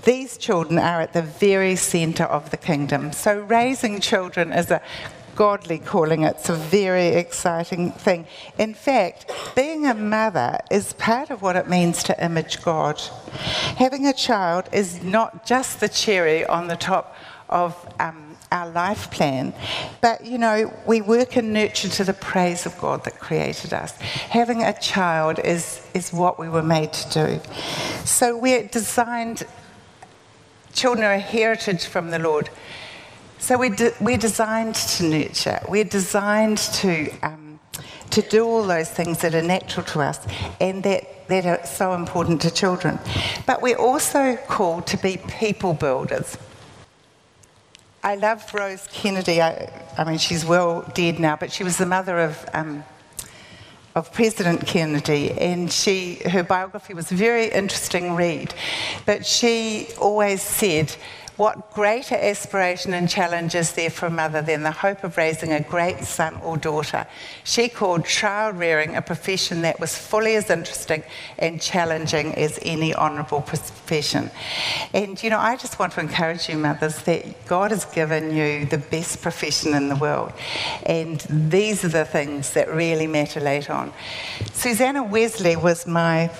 These 0.03 0.37
children 0.37 0.77
are 0.77 1.01
at 1.01 1.13
the 1.13 1.23
very 1.23 1.75
centre 1.75 2.25
of 2.25 2.51
the 2.51 2.57
kingdom. 2.57 3.11
So 3.11 3.39
raising 3.39 3.99
children 3.99 4.53
is 4.53 4.69
a 4.69 4.79
godly 5.37 5.77
calling. 5.77 6.23
It's 6.23 6.49
a 6.49 6.55
very 6.55 7.09
exciting 7.09 7.91
thing. 7.91 8.25
In 8.57 8.73
fact, 8.73 9.31
being 9.55 9.85
a 9.85 9.93
mother 9.93 10.57
is 10.71 10.93
part 10.93 11.29
of 11.29 11.43
what 11.43 11.55
it 11.55 11.69
means 11.69 12.01
to 12.03 12.25
image 12.25 12.63
God. 12.63 12.99
Having 13.77 14.07
a 14.07 14.13
child 14.13 14.67
is 14.73 15.03
not 15.03 15.45
just 15.45 15.79
the 15.79 15.87
cherry 15.87 16.43
on 16.43 16.67
the 16.67 16.75
top 16.75 17.15
of 17.49 17.75
um, 17.99 18.35
our 18.51 18.67
life 18.71 19.11
plan, 19.11 19.53
but 20.01 20.25
you 20.25 20.39
know, 20.39 20.73
we 20.87 21.01
work 21.01 21.37
and 21.37 21.53
nurture 21.53 21.89
to 21.89 22.03
the 22.03 22.13
praise 22.13 22.65
of 22.65 22.75
God 22.79 23.03
that 23.03 23.19
created 23.19 23.73
us. 23.73 23.91
Having 24.41 24.63
a 24.63 24.73
child 24.79 25.37
is, 25.37 25.85
is 25.93 26.11
what 26.11 26.39
we 26.39 26.49
were 26.49 26.63
made 26.63 26.93
to 26.93 27.09
do. 27.25 27.41
So 28.05 28.35
we're 28.35 28.67
designed, 28.67 29.43
children 30.73 31.05
are 31.05 31.13
a 31.13 31.19
heritage 31.19 31.85
from 31.85 32.09
the 32.09 32.17
Lord. 32.17 32.49
So 33.39 33.57
we're, 33.57 33.69
de- 33.69 33.93
we're 34.01 34.17
designed 34.17 34.75
to 34.75 35.03
nurture. 35.03 35.59
We're 35.69 35.83
designed 35.83 36.57
to, 36.57 37.09
um, 37.21 37.59
to 38.09 38.21
do 38.21 38.45
all 38.45 38.63
those 38.63 38.89
things 38.89 39.19
that 39.19 39.35
are 39.35 39.41
natural 39.41 39.85
to 39.87 40.01
us 40.01 40.19
and 40.59 40.83
that, 40.83 41.27
that 41.27 41.45
are 41.45 41.65
so 41.65 41.93
important 41.93 42.41
to 42.41 42.51
children. 42.51 42.99
But 43.45 43.61
we're 43.61 43.77
also 43.77 44.35
called 44.47 44.87
to 44.87 44.97
be 44.97 45.17
people 45.17 45.73
builders. 45.73 46.37
I 48.03 48.15
love 48.15 48.53
Rose 48.53 48.87
Kennedy. 48.91 49.41
I, 49.41 49.69
I 49.97 50.03
mean, 50.03 50.17
she's 50.17 50.45
well 50.45 50.81
dead 50.93 51.19
now, 51.19 51.35
but 51.35 51.51
she 51.51 51.63
was 51.63 51.77
the 51.77 51.85
mother 51.85 52.19
of, 52.19 52.49
um, 52.53 52.83
of 53.95 54.11
President 54.13 54.65
Kennedy, 54.65 55.31
and 55.31 55.71
she, 55.71 56.15
her 56.29 56.43
biography 56.43 56.93
was 56.93 57.11
a 57.11 57.15
very 57.15 57.47
interesting 57.47 58.15
read. 58.15 58.53
But 59.05 59.25
she 59.25 59.89
always 59.99 60.41
said, 60.41 60.95
what 61.37 61.71
greater 61.71 62.15
aspiration 62.15 62.93
and 62.95 63.07
challenge 63.07 63.53
is 63.53 63.73
there 63.73 63.91
for 63.91 64.07
a 64.07 64.09
mother 64.09 64.41
than 64.41 64.63
the 64.63 64.71
hope 64.71 65.03
of 65.03 65.17
raising 65.17 65.53
a 65.53 65.61
great 65.61 66.03
son 66.03 66.35
or 66.43 66.57
daughter? 66.57 67.05
She 67.43 67.69
called 67.69 68.05
child 68.05 68.57
rearing 68.57 68.95
a 68.95 69.03
profession 69.03 69.61
that 69.61 69.79
was 69.79 69.95
fully 69.95 70.35
as 70.35 70.49
interesting 70.49 71.03
and 71.37 71.61
challenging 71.61 72.33
as 72.33 72.57
any 72.63 72.93
honourable 72.95 73.41
profession. 73.41 74.31
And, 74.93 75.21
you 75.21 75.29
know, 75.29 75.37
I 75.37 75.57
just 75.57 75.77
want 75.77 75.93
to 75.93 75.99
encourage 75.99 76.49
you, 76.49 76.57
mothers, 76.57 77.03
that 77.03 77.45
God 77.45 77.69
has 77.69 77.85
given 77.85 78.35
you 78.35 78.65
the 78.65 78.79
best 78.79 79.21
profession 79.21 79.75
in 79.75 79.89
the 79.89 79.95
world. 79.95 80.33
And 80.87 81.19
these 81.29 81.85
are 81.85 81.89
the 81.89 82.05
things 82.05 82.53
that 82.53 82.67
really 82.73 83.05
matter 83.05 83.39
later 83.39 83.73
on. 83.73 83.93
Susanna 84.53 85.03
Wesley 85.03 85.55
was 85.55 85.85
my 85.85 86.31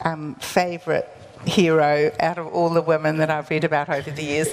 um, 0.00 0.34
favourite 0.36 1.06
hero 1.46 2.10
out 2.20 2.38
of 2.38 2.46
all 2.48 2.70
the 2.70 2.82
women 2.82 3.18
that 3.18 3.30
I've 3.30 3.48
read 3.50 3.64
about 3.64 3.88
over 3.88 4.10
the 4.10 4.22
years. 4.22 4.48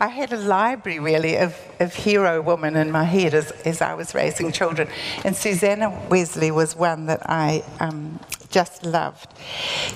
I 0.00 0.08
had 0.08 0.32
a 0.32 0.36
library 0.36 0.98
really 0.98 1.36
of, 1.36 1.56
of 1.80 1.94
hero 1.94 2.40
women 2.40 2.76
in 2.76 2.90
my 2.90 3.04
head 3.04 3.34
as, 3.34 3.50
as 3.64 3.80
I 3.80 3.94
was 3.94 4.14
raising 4.14 4.52
children. 4.52 4.88
And 5.24 5.36
Susanna 5.36 5.90
Wesley 6.08 6.50
was 6.50 6.76
one 6.76 7.06
that 7.06 7.28
I 7.28 7.64
um, 7.80 8.20
just 8.50 8.84
loved. 8.84 9.28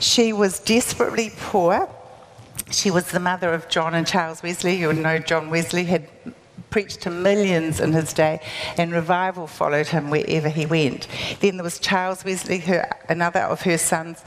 She 0.00 0.32
was 0.32 0.60
desperately 0.60 1.32
poor. 1.38 1.88
She 2.70 2.90
was 2.90 3.10
the 3.10 3.20
mother 3.20 3.54
of 3.54 3.68
John 3.68 3.94
and 3.94 4.06
Charles 4.06 4.42
Wesley. 4.42 4.76
You 4.76 4.92
know 4.92 5.18
John 5.18 5.48
Wesley 5.50 5.84
had 5.84 6.08
preached 6.70 7.00
to 7.02 7.10
millions 7.10 7.80
in 7.80 7.92
his 7.92 8.12
day, 8.12 8.40
and 8.76 8.92
revival 8.92 9.46
followed 9.46 9.88
him 9.88 10.10
wherever 10.10 10.48
he 10.48 10.66
went. 10.66 11.08
Then 11.40 11.56
there 11.56 11.64
was 11.64 11.78
Charles 11.78 12.24
Wesley, 12.24 12.58
her, 12.60 12.88
another 13.08 13.40
of 13.40 13.62
her 13.62 13.78
sons, 13.78 14.22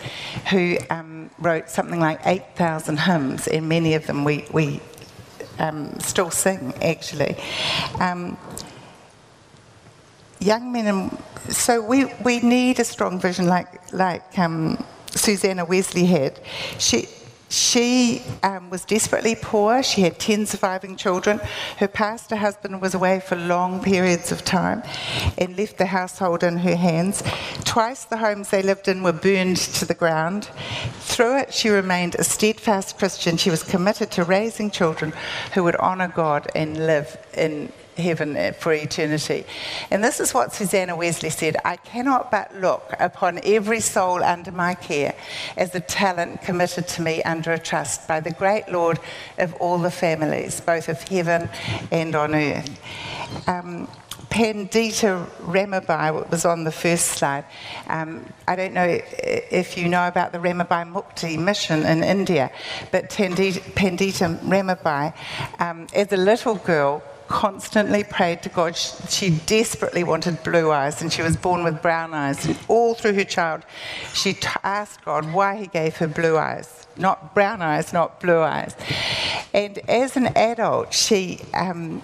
who 0.50 0.78
um, 0.90 1.30
wrote 1.40 1.70
something 1.70 2.00
like 2.00 2.20
8,000 2.26 3.00
hymns, 3.00 3.48
and 3.48 3.68
many 3.70 3.94
of 3.94 4.08
them 4.08 4.24
we, 4.24 4.46
we 4.52 4.82
um, 5.60 6.00
still 6.00 6.32
sing, 6.32 6.74
actually. 6.82 7.36
Um, 8.00 8.38
young 10.40 10.72
men, 10.72 10.88
and, 10.88 11.18
so 11.50 11.82
we, 11.82 12.06
we 12.24 12.40
need 12.40 12.80
a 12.80 12.84
strong 12.84 13.20
vision 13.20 13.48
like, 13.48 13.94
like 13.94 14.38
um, 14.38 14.84
Susanna 15.12 15.66
Wesley 15.66 16.06
had. 16.06 16.40
She, 16.80 17.08
she 17.52 18.22
um, 18.44 18.70
was 18.70 18.86
desperately 18.86 19.36
poor. 19.36 19.84
She 19.84 20.02
had 20.02 20.18
10 20.20 20.46
surviving 20.46 20.96
children. 20.96 21.42
Her 21.78 21.88
pastor 21.90 22.38
husband 22.38 22.82
was 22.82 22.94
away 22.94 23.20
for 23.20 23.36
long 23.36 23.84
periods 23.84 24.32
of 24.32 24.46
time 24.46 24.84
and 25.38 25.58
left 25.58 25.78
the 25.78 25.88
household 25.88 26.44
in 26.44 26.58
her 26.58 26.78
hands. 26.78 27.24
Twice 27.66 28.06
the 28.06 28.18
homes 28.18 28.50
they 28.50 28.62
lived 28.62 28.88
in 28.88 29.04
were 29.04 29.12
burned 29.12 29.58
to 29.58 29.86
the 29.86 29.94
ground. 29.94 30.46
Through 31.00 31.40
it, 31.40 31.54
she 31.54 31.68
remained 31.68 32.16
a 32.16 32.24
steadfast 32.24 32.98
Christian. 32.98 33.36
She 33.36 33.50
was 33.50 33.64
committed 33.64 34.12
to 34.12 34.24
raising 34.24 34.72
children 34.72 35.12
who 35.54 35.64
would 35.66 35.76
honour 35.76 36.08
God 36.08 36.50
and 36.56 36.88
live 36.88 37.18
in 37.34 37.74
heaven 37.98 38.54
for 38.54 38.74
eternity. 38.74 39.46
And 39.90 40.04
this 40.04 40.20
is 40.20 40.34
what 40.34 40.54
Susanna 40.54 40.96
Wesley 40.96 41.30
said 41.30 41.58
I 41.66 41.78
cannot 41.78 42.32
but 42.32 42.56
look 42.56 42.94
upon 43.00 43.40
every 43.44 43.80
soul 43.80 44.24
under 44.24 44.52
my 44.52 44.76
care 44.76 45.16
as 45.58 45.74
a 45.76 45.80
talent 45.80 46.42
committed 46.42 46.88
to 46.90 47.02
me 47.02 47.24
under 47.24 47.52
a 47.52 47.60
trust 47.60 48.08
by 48.08 48.20
the 48.20 48.32
great 48.32 48.70
Lord 48.70 49.00
of 49.38 49.54
all 49.56 49.78
the 49.78 49.92
families, 49.92 50.62
both 50.62 50.90
of 50.90 51.02
heaven 51.04 51.50
and 51.92 52.16
on 52.16 52.36
earth. 52.36 52.80
Um, 53.48 53.88
Pandita 54.32 55.28
Ramabai 55.42 56.30
was 56.32 56.46
on 56.46 56.64
the 56.64 56.72
first 56.72 57.08
slide. 57.08 57.44
Um, 57.88 58.26
I 58.48 58.56
don't 58.56 58.74
know 58.74 59.02
if 59.12 59.78
you 59.78 59.90
know 59.90 60.08
about 60.08 60.32
the 60.32 60.38
Ramabai 60.38 60.90
Mukti 60.90 61.38
mission 61.38 61.84
in 61.86 62.02
India, 62.02 62.50
but 62.94 63.10
Pandita, 63.10 64.40
Ramabai, 64.40 65.14
um, 65.60 65.86
as 65.94 66.14
a 66.14 66.18
little 66.18 66.56
girl, 66.56 67.04
constantly 67.32 68.04
prayed 68.04 68.44
to 68.44 68.50
God. 68.50 68.76
She 68.76 69.32
desperately 69.46 70.04
wanted 70.04 70.44
blue 70.44 70.72
eyes, 70.72 71.02
and 71.02 71.12
she 71.12 71.22
was 71.22 71.36
born 71.38 71.64
with 71.64 71.82
brown 71.82 72.14
eyes. 72.14 72.46
And 72.46 72.60
all 72.68 72.94
through 72.94 73.14
her 73.14 73.24
child, 73.24 73.64
she 74.14 74.34
t- 74.34 74.48
asked 74.64 75.04
God 75.06 75.34
why 75.34 75.56
He 75.56 75.68
gave 75.68 75.98
her 75.98 76.08
blue 76.08 76.38
eyes, 76.38 76.86
not 76.98 77.34
brown 77.34 77.62
eyes, 77.62 77.94
not 77.94 78.20
blue 78.20 78.42
eyes. 78.42 78.76
And 79.54 79.80
as 79.90 80.18
an 80.18 80.28
adult, 80.36 80.94
she 80.94 81.40
um, 81.54 82.04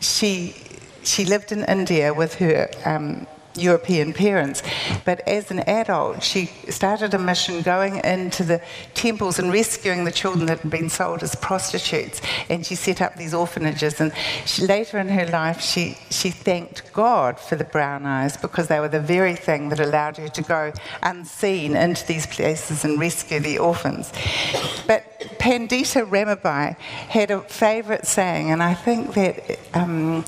she 0.00 0.54
she 1.02 1.24
lived 1.24 1.52
in 1.52 1.64
India 1.64 2.12
with 2.12 2.34
her. 2.34 2.68
Um, 2.84 3.26
European 3.56 4.12
parents. 4.12 4.62
But 5.04 5.20
as 5.26 5.50
an 5.50 5.60
adult, 5.60 6.22
she 6.22 6.46
started 6.68 7.14
a 7.14 7.18
mission 7.18 7.62
going 7.62 7.96
into 8.04 8.44
the 8.44 8.60
temples 8.94 9.38
and 9.38 9.52
rescuing 9.52 10.04
the 10.04 10.12
children 10.12 10.46
that 10.46 10.60
had 10.60 10.70
been 10.70 10.88
sold 10.88 11.22
as 11.22 11.34
prostitutes. 11.36 12.20
And 12.48 12.64
she 12.64 12.74
set 12.74 13.00
up 13.02 13.16
these 13.16 13.34
orphanages. 13.34 14.00
And 14.00 14.12
she, 14.44 14.66
later 14.66 14.98
in 14.98 15.08
her 15.08 15.26
life, 15.26 15.60
she, 15.60 15.96
she 16.10 16.30
thanked 16.30 16.92
God 16.92 17.38
for 17.38 17.56
the 17.56 17.64
brown 17.64 18.06
eyes 18.06 18.36
because 18.36 18.68
they 18.68 18.80
were 18.80 18.88
the 18.88 19.00
very 19.00 19.36
thing 19.36 19.68
that 19.70 19.80
allowed 19.80 20.16
her 20.18 20.28
to 20.28 20.42
go 20.42 20.72
unseen 21.02 21.76
into 21.76 22.06
these 22.06 22.26
places 22.26 22.84
and 22.84 22.98
rescue 23.00 23.40
the 23.40 23.58
orphans. 23.58 24.12
But 24.86 25.04
Pandita 25.38 26.08
Ramabai 26.08 26.76
had 26.78 27.30
a 27.30 27.40
favourite 27.40 28.06
saying, 28.06 28.50
and 28.50 28.62
I 28.62 28.74
think 28.74 29.14
that 29.14 29.58
um, 29.74 30.24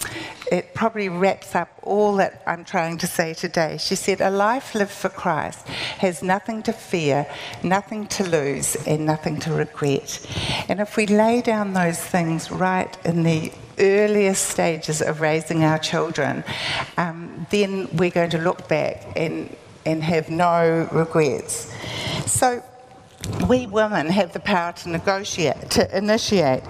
it 0.50 0.74
probably 0.74 1.08
wraps 1.08 1.54
up 1.54 1.68
all 1.82 2.16
that 2.16 2.42
I'm 2.46 2.64
trying 2.64 2.98
to 2.98 3.06
say 3.06 3.34
today. 3.34 3.76
She 3.78 3.94
said, 3.94 4.20
A 4.20 4.30
life 4.30 4.74
lived 4.74 4.90
for 4.90 5.08
Christ 5.08 5.66
has 5.98 6.22
nothing 6.22 6.62
to 6.64 6.72
fear, 6.72 7.26
nothing 7.62 8.06
to 8.08 8.28
lose, 8.28 8.76
and 8.86 9.06
nothing 9.06 9.38
to 9.40 9.52
regret. 9.52 10.26
And 10.68 10.80
if 10.80 10.96
we 10.96 11.06
lay 11.06 11.42
down 11.42 11.72
those 11.72 11.98
things 11.98 12.50
right 12.50 12.96
in 13.04 13.22
the 13.22 13.52
earliest 13.78 14.48
stages 14.48 15.00
of 15.00 15.20
raising 15.20 15.64
our 15.64 15.78
children, 15.78 16.44
um, 16.96 17.46
then 17.50 17.88
we're 17.96 18.10
going 18.10 18.30
to 18.30 18.38
look 18.38 18.68
back 18.68 19.06
and, 19.16 19.54
and 19.86 20.02
have 20.02 20.30
no 20.30 20.88
regrets. 20.92 21.72
So, 22.26 22.62
we 23.48 23.66
women 23.66 24.08
have 24.08 24.32
the 24.32 24.40
power 24.40 24.72
to 24.72 24.88
negotiate, 24.88 25.70
to 25.70 25.96
initiate. 25.96 26.62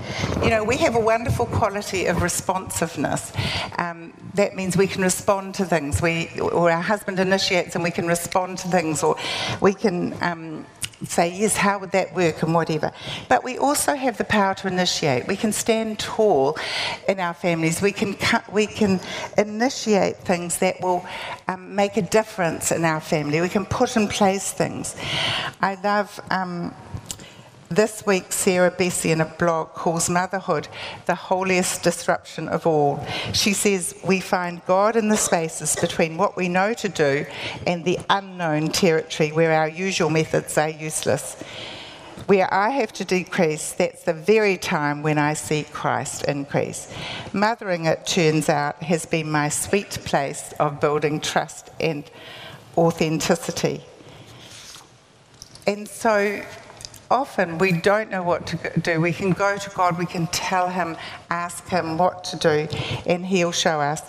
You 0.42 0.50
know, 0.50 0.64
we 0.64 0.76
have 0.78 0.94
a 0.94 1.00
wonderful 1.00 1.46
quality 1.46 2.06
of 2.06 2.22
responsiveness. 2.22 3.32
Um, 3.78 4.12
that 4.34 4.54
means 4.54 4.76
we 4.76 4.86
can 4.86 5.02
respond 5.02 5.54
to 5.56 5.64
things. 5.64 6.00
We, 6.00 6.28
or 6.40 6.70
our 6.70 6.82
husband 6.82 7.18
initiates 7.18 7.74
and 7.74 7.82
we 7.82 7.90
can 7.90 8.06
respond 8.06 8.58
to 8.58 8.68
things, 8.68 9.02
or 9.02 9.16
we 9.60 9.74
can 9.74 10.16
um, 10.22 10.66
say, 11.04 11.32
yes, 11.32 11.56
how 11.56 11.78
would 11.78 11.92
that 11.92 12.14
work 12.14 12.42
and 12.42 12.54
whatever. 12.54 12.90
But 13.28 13.44
we 13.44 13.58
also 13.58 13.94
have 13.94 14.18
the 14.18 14.24
power 14.24 14.54
to 14.54 14.68
initiate. 14.68 15.26
We 15.28 15.36
can 15.36 15.52
stand 15.52 15.98
tall 15.98 16.58
in 17.08 17.20
our 17.20 17.34
families. 17.34 17.80
We 17.80 17.92
can, 17.92 18.16
we 18.52 18.66
can 18.66 19.00
initiate 19.36 20.16
things 20.18 20.58
that 20.58 20.80
will 20.80 21.06
um, 21.46 21.74
make 21.74 21.96
a 21.96 22.02
difference 22.02 22.72
in 22.72 22.84
our 22.84 23.00
family. 23.00 23.40
We 23.40 23.48
can 23.48 23.66
put 23.66 23.96
in 23.96 24.08
place 24.08 24.52
things. 24.52 24.96
I 25.60 25.76
love. 25.82 26.20
Um, 26.30 26.74
this 27.70 28.06
week, 28.06 28.32
Sarah 28.32 28.70
Bessey 28.70 29.10
in 29.10 29.20
a 29.20 29.26
blog 29.26 29.74
calls 29.74 30.08
motherhood 30.08 30.68
the 31.06 31.14
holiest 31.14 31.82
disruption 31.82 32.48
of 32.48 32.66
all. 32.66 33.04
She 33.34 33.52
says, 33.52 33.94
We 34.04 34.20
find 34.20 34.64
God 34.66 34.96
in 34.96 35.08
the 35.08 35.16
spaces 35.16 35.76
between 35.76 36.16
what 36.16 36.36
we 36.36 36.48
know 36.48 36.72
to 36.74 36.88
do 36.88 37.26
and 37.66 37.84
the 37.84 37.98
unknown 38.08 38.68
territory 38.68 39.32
where 39.32 39.52
our 39.52 39.68
usual 39.68 40.08
methods 40.08 40.56
are 40.56 40.70
useless. 40.70 41.42
Where 42.26 42.52
I 42.52 42.70
have 42.70 42.92
to 42.94 43.04
decrease, 43.04 43.72
that's 43.72 44.02
the 44.02 44.12
very 44.12 44.56
time 44.56 45.02
when 45.02 45.18
I 45.18 45.34
see 45.34 45.64
Christ 45.64 46.24
increase. 46.24 46.92
Mothering, 47.32 47.84
it 47.84 48.06
turns 48.06 48.48
out, 48.48 48.82
has 48.82 49.06
been 49.06 49.30
my 49.30 49.50
sweet 49.50 49.90
place 50.04 50.52
of 50.58 50.80
building 50.80 51.20
trust 51.20 51.70
and 51.80 52.10
authenticity. 52.76 53.82
And 55.66 55.86
so, 55.86 56.42
often 57.10 57.58
we 57.58 57.72
don't 57.72 58.10
know 58.10 58.22
what 58.22 58.46
to 58.48 58.80
do. 58.80 59.00
We 59.00 59.12
can 59.12 59.32
go 59.32 59.56
to 59.56 59.70
God, 59.70 59.98
we 59.98 60.06
can 60.06 60.26
tell 60.28 60.68
Him, 60.68 60.96
ask 61.30 61.68
Him 61.68 61.98
what 61.98 62.24
to 62.24 62.36
do, 62.36 62.68
and 63.06 63.24
He'll 63.24 63.52
show 63.52 63.80
us. 63.80 64.02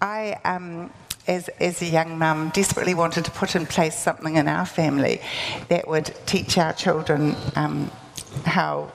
I, 0.00 0.38
um, 0.44 0.90
as, 1.26 1.48
as 1.60 1.82
a 1.82 1.86
young 1.86 2.18
mum, 2.18 2.50
desperately 2.50 2.94
wanted 2.94 3.24
to 3.24 3.30
put 3.30 3.54
in 3.56 3.66
place 3.66 3.98
something 3.98 4.36
in 4.36 4.48
our 4.48 4.66
family 4.66 5.20
that 5.68 5.88
would 5.88 6.14
teach 6.26 6.56
our 6.58 6.72
children 6.72 7.36
um, 7.56 7.90
how 8.44 8.92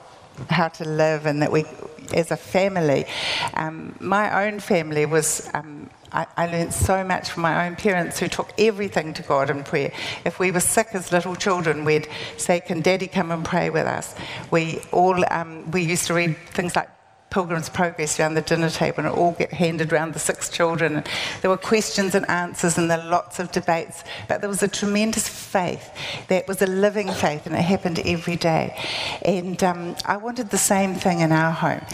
how 0.50 0.68
to 0.68 0.84
live 0.84 1.26
and 1.26 1.42
that 1.42 1.52
we, 1.52 1.64
as 2.12 2.30
a 2.30 2.36
family, 2.36 3.04
um, 3.54 3.94
my 4.00 4.46
own 4.46 4.58
family 4.60 5.06
was 5.06 5.48
um, 5.54 5.83
I, 6.14 6.26
I 6.36 6.46
learned 6.46 6.72
so 6.72 7.04
much 7.04 7.30
from 7.30 7.42
my 7.42 7.66
own 7.66 7.76
parents 7.76 8.18
who 8.20 8.28
took 8.28 8.52
everything 8.56 9.12
to 9.14 9.22
God 9.22 9.50
in 9.50 9.64
prayer. 9.64 9.92
If 10.24 10.38
we 10.38 10.52
were 10.52 10.60
sick 10.60 10.88
as 10.92 11.10
little 11.12 11.34
children, 11.34 11.84
we'd 11.84 12.08
say, 12.36 12.60
Can 12.60 12.80
Daddy 12.80 13.08
come 13.08 13.32
and 13.32 13.44
pray 13.44 13.68
with 13.68 13.86
us? 13.86 14.14
We 14.50 14.80
all, 14.92 15.24
um, 15.32 15.70
we 15.72 15.82
used 15.82 16.06
to 16.06 16.14
read 16.14 16.36
things 16.52 16.76
like 16.76 16.88
Pilgrim's 17.34 17.68
Progress 17.68 18.20
around 18.20 18.34
the 18.34 18.42
dinner 18.42 18.70
table 18.70 19.00
and 19.00 19.08
it 19.08 19.18
all 19.18 19.32
get 19.32 19.52
handed 19.52 19.92
around 19.92 20.14
the 20.14 20.20
six 20.20 20.48
children. 20.48 20.94
And 20.94 21.08
there 21.42 21.50
were 21.50 21.56
questions 21.56 22.14
and 22.14 22.24
answers 22.30 22.78
and 22.78 22.88
there 22.88 22.98
were 22.98 23.10
lots 23.10 23.40
of 23.40 23.50
debates, 23.50 24.04
but 24.28 24.40
there 24.40 24.48
was 24.48 24.62
a 24.62 24.68
tremendous 24.68 25.26
faith 25.28 25.90
that 26.28 26.46
was 26.46 26.62
a 26.62 26.66
living 26.68 27.10
faith 27.10 27.44
and 27.46 27.56
it 27.56 27.62
happened 27.62 27.98
every 28.04 28.36
day. 28.36 28.78
And 29.22 29.60
um, 29.64 29.96
I 30.04 30.16
wanted 30.16 30.50
the 30.50 30.58
same 30.58 30.94
thing 30.94 31.20
in 31.20 31.32
our 31.32 31.50
home. 31.50 31.84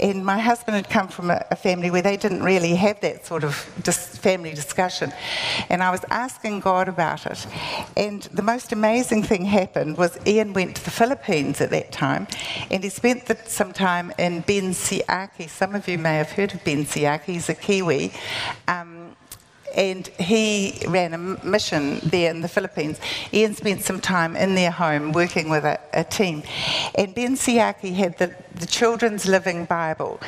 And 0.00 0.24
my 0.24 0.38
husband 0.38 0.76
had 0.76 0.88
come 0.88 1.08
from 1.08 1.30
a, 1.30 1.44
a 1.50 1.56
family 1.56 1.90
where 1.90 2.00
they 2.00 2.16
didn't 2.16 2.42
really 2.42 2.74
have 2.76 2.98
that 3.02 3.26
sort 3.26 3.44
of 3.44 3.70
dis- 3.82 4.16
family 4.16 4.54
discussion. 4.54 5.12
And 5.68 5.82
I 5.82 5.90
was 5.90 6.06
asking 6.08 6.60
God 6.60 6.88
about 6.88 7.26
it. 7.26 7.46
And 7.98 8.22
the 8.22 8.40
most 8.40 8.72
amazing 8.72 9.24
thing 9.24 9.44
happened 9.44 9.98
was 9.98 10.18
Ian 10.26 10.54
went 10.54 10.76
to 10.76 10.84
the 10.86 10.90
Philippines 10.90 11.60
at 11.60 11.68
that 11.68 11.92
time 11.92 12.26
and 12.70 12.82
he 12.82 12.88
spent 12.88 13.26
the, 13.26 13.36
some 13.44 13.74
time 13.74 14.10
in 14.18 14.40
Ben's 14.40 14.85
Siaki. 14.86 15.48
Some 15.48 15.74
of 15.74 15.88
you 15.88 15.98
may 15.98 16.16
have 16.18 16.30
heard 16.30 16.54
of 16.54 16.62
Ben 16.64 16.84
Siaki. 16.84 17.24
He's 17.24 17.48
a 17.48 17.54
Kiwi. 17.54 18.12
Um, 18.68 19.16
and 19.74 20.06
he 20.18 20.80
ran 20.88 21.12
a 21.12 21.18
mission 21.44 21.98
there 22.02 22.30
in 22.30 22.40
the 22.40 22.48
Philippines. 22.48 22.98
Ian 23.32 23.54
spent 23.54 23.82
some 23.82 24.00
time 24.00 24.36
in 24.36 24.54
their 24.54 24.70
home 24.70 25.12
working 25.12 25.50
with 25.50 25.64
a, 25.64 25.78
a 25.92 26.04
team. 26.04 26.42
And 26.94 27.14
Ben 27.14 27.34
Siaki 27.34 27.94
had 27.94 28.16
the, 28.18 28.34
the 28.58 28.66
Children's 28.66 29.26
Living 29.26 29.64
Bible, 29.64 30.20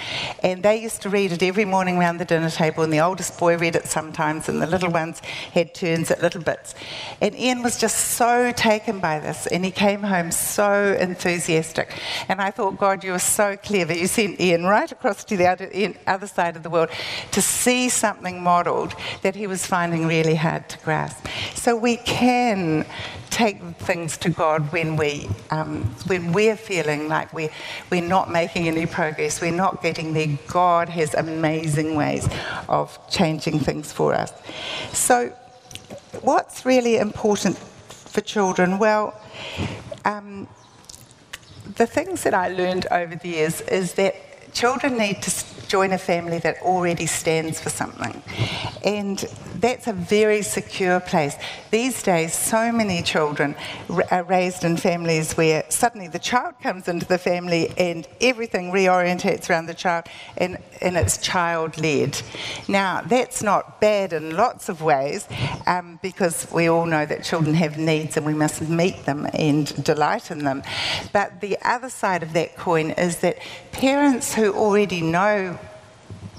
and 0.43 0.63
they 0.63 0.81
used 0.81 1.03
to 1.03 1.11
read 1.11 1.33
it 1.33 1.43
every 1.43 1.65
morning 1.65 1.99
around 1.99 2.19
the 2.19 2.25
dinner 2.25 2.51
table, 2.51 2.83
and 2.83 2.93
the 2.93 3.01
oldest 3.01 3.39
boy 3.39 3.57
read 3.57 3.75
it 3.75 3.87
sometimes, 3.87 4.49
and 4.49 4.61
the 4.61 4.67
little 4.67 4.91
ones 4.91 5.21
had 5.53 5.75
turns 5.75 6.11
at 6.11 6.23
little 6.23 6.43
bits. 6.43 6.75
And 7.21 7.35
Ian 7.35 7.63
was 7.63 7.79
just 7.79 7.97
so 8.13 8.53
taken 8.53 9.01
by 9.01 9.19
this, 9.19 9.47
and 9.47 9.65
he 9.65 9.71
came 9.71 10.03
home 10.03 10.31
so 10.31 10.97
enthusiastic. 11.01 11.93
And 12.29 12.41
I 12.41 12.51
thought, 12.51 12.79
God, 12.79 13.03
you 13.05 13.15
are 13.15 13.19
so 13.19 13.57
clever. 13.57 13.95
You 13.95 14.07
sent 14.07 14.41
Ian 14.41 14.65
right 14.65 14.91
across 14.91 15.25
to 15.25 15.37
the 15.37 15.47
other, 15.47 15.71
other 16.07 16.27
side 16.27 16.57
of 16.57 16.63
the 16.63 16.71
world 16.71 16.91
to 17.33 17.43
see 17.43 17.89
something 17.89 18.43
modelled 18.43 18.95
that 19.23 19.35
he 19.35 19.47
was 19.47 19.67
finding 19.67 20.07
really 20.07 20.35
hard 20.35 20.69
to 20.69 20.79
grasp. 20.79 21.27
So 21.55 21.77
we 21.77 21.97
can 21.97 22.87
take 23.31 23.61
things 23.77 24.17
to 24.19 24.31
God 24.31 24.73
when, 24.73 24.97
we, 24.97 25.29
um, 25.51 25.83
when 26.07 26.33
we're 26.33 26.57
feeling 26.57 27.09
like 27.09 27.33
we, 27.33 27.51
we're 27.91 28.03
not 28.03 28.31
making 28.31 28.69
any 28.69 28.87
progress, 28.87 29.41
we're 29.41 29.53
not 29.53 29.83
getting 29.83 30.13
there. 30.13 30.39
God 30.47 30.89
has 30.89 31.15
amazing 31.15 31.95
ways 31.95 32.29
of 32.69 32.99
changing 33.11 33.61
things 33.61 33.93
for 33.93 34.15
us. 34.15 34.33
So, 34.93 35.29
what's 36.23 36.65
really 36.67 36.97
important 36.97 37.57
for 37.59 38.21
children? 38.21 38.79
Well, 38.79 39.19
um, 40.05 40.49
the 41.77 41.87
things 41.87 42.23
that 42.25 42.35
I 42.35 42.49
learned 42.49 42.87
over 42.91 43.15
the 43.17 43.29
years 43.29 43.61
is 43.63 43.95
that 43.95 44.15
children 44.53 44.99
need 44.99 45.23
to 45.23 45.45
join 45.69 45.93
a 45.93 45.99
family 45.99 46.39
that 46.39 46.61
already 46.63 47.07
stands 47.07 47.61
for 47.61 47.71
something. 47.71 48.23
And 48.85 49.25
that's 49.59 49.87
a 49.87 49.93
very 49.93 50.43
secure 50.43 51.01
place. 51.01 51.37
These 51.71 52.03
days, 52.03 52.33
so 52.33 52.73
many 52.73 53.03
children 53.03 53.55
are 54.11 54.23
raised 54.23 54.65
in 54.65 54.77
families 54.77 55.37
where 55.37 55.65
suddenly 55.69 56.09
the 56.09 56.19
child 56.19 56.55
comes 56.63 56.89
into 56.89 57.07
the 57.07 57.19
family 57.19 57.73
and 57.77 58.07
everything 58.21 58.71
reorientates 58.71 59.51
around 59.51 59.67
the 59.67 59.75
child 59.75 60.05
and, 60.37 60.59
and 60.81 60.97
it's 60.97 61.19
child 61.19 61.79
led. 61.79 62.21
Now, 62.69 63.03
that's 63.03 63.43
not 63.43 63.81
bad 63.81 64.13
in 64.13 64.37
lots 64.37 64.69
of 64.69 64.83
ways 64.83 65.27
um, 65.67 65.99
because 66.03 66.51
we 66.53 66.69
all 66.69 66.87
know 66.87 67.05
that 67.07 67.25
children 67.25 67.55
have 67.55 67.79
needs 67.79 68.17
and 68.17 68.25
we 68.25 68.35
must 68.35 68.63
meet 68.63 69.05
them 69.05 69.27
and 69.35 69.85
delight 69.85 70.31
in 70.31 70.45
them. 70.45 70.63
But 71.13 71.41
the 71.41 71.59
other 71.63 71.91
side 71.91 72.23
of 72.23 72.33
that 72.35 72.57
coin 72.57 72.91
is 72.93 73.19
that 73.19 73.39
parents 73.73 74.35
who 74.35 74.53
already 74.53 75.01
know 75.01 75.59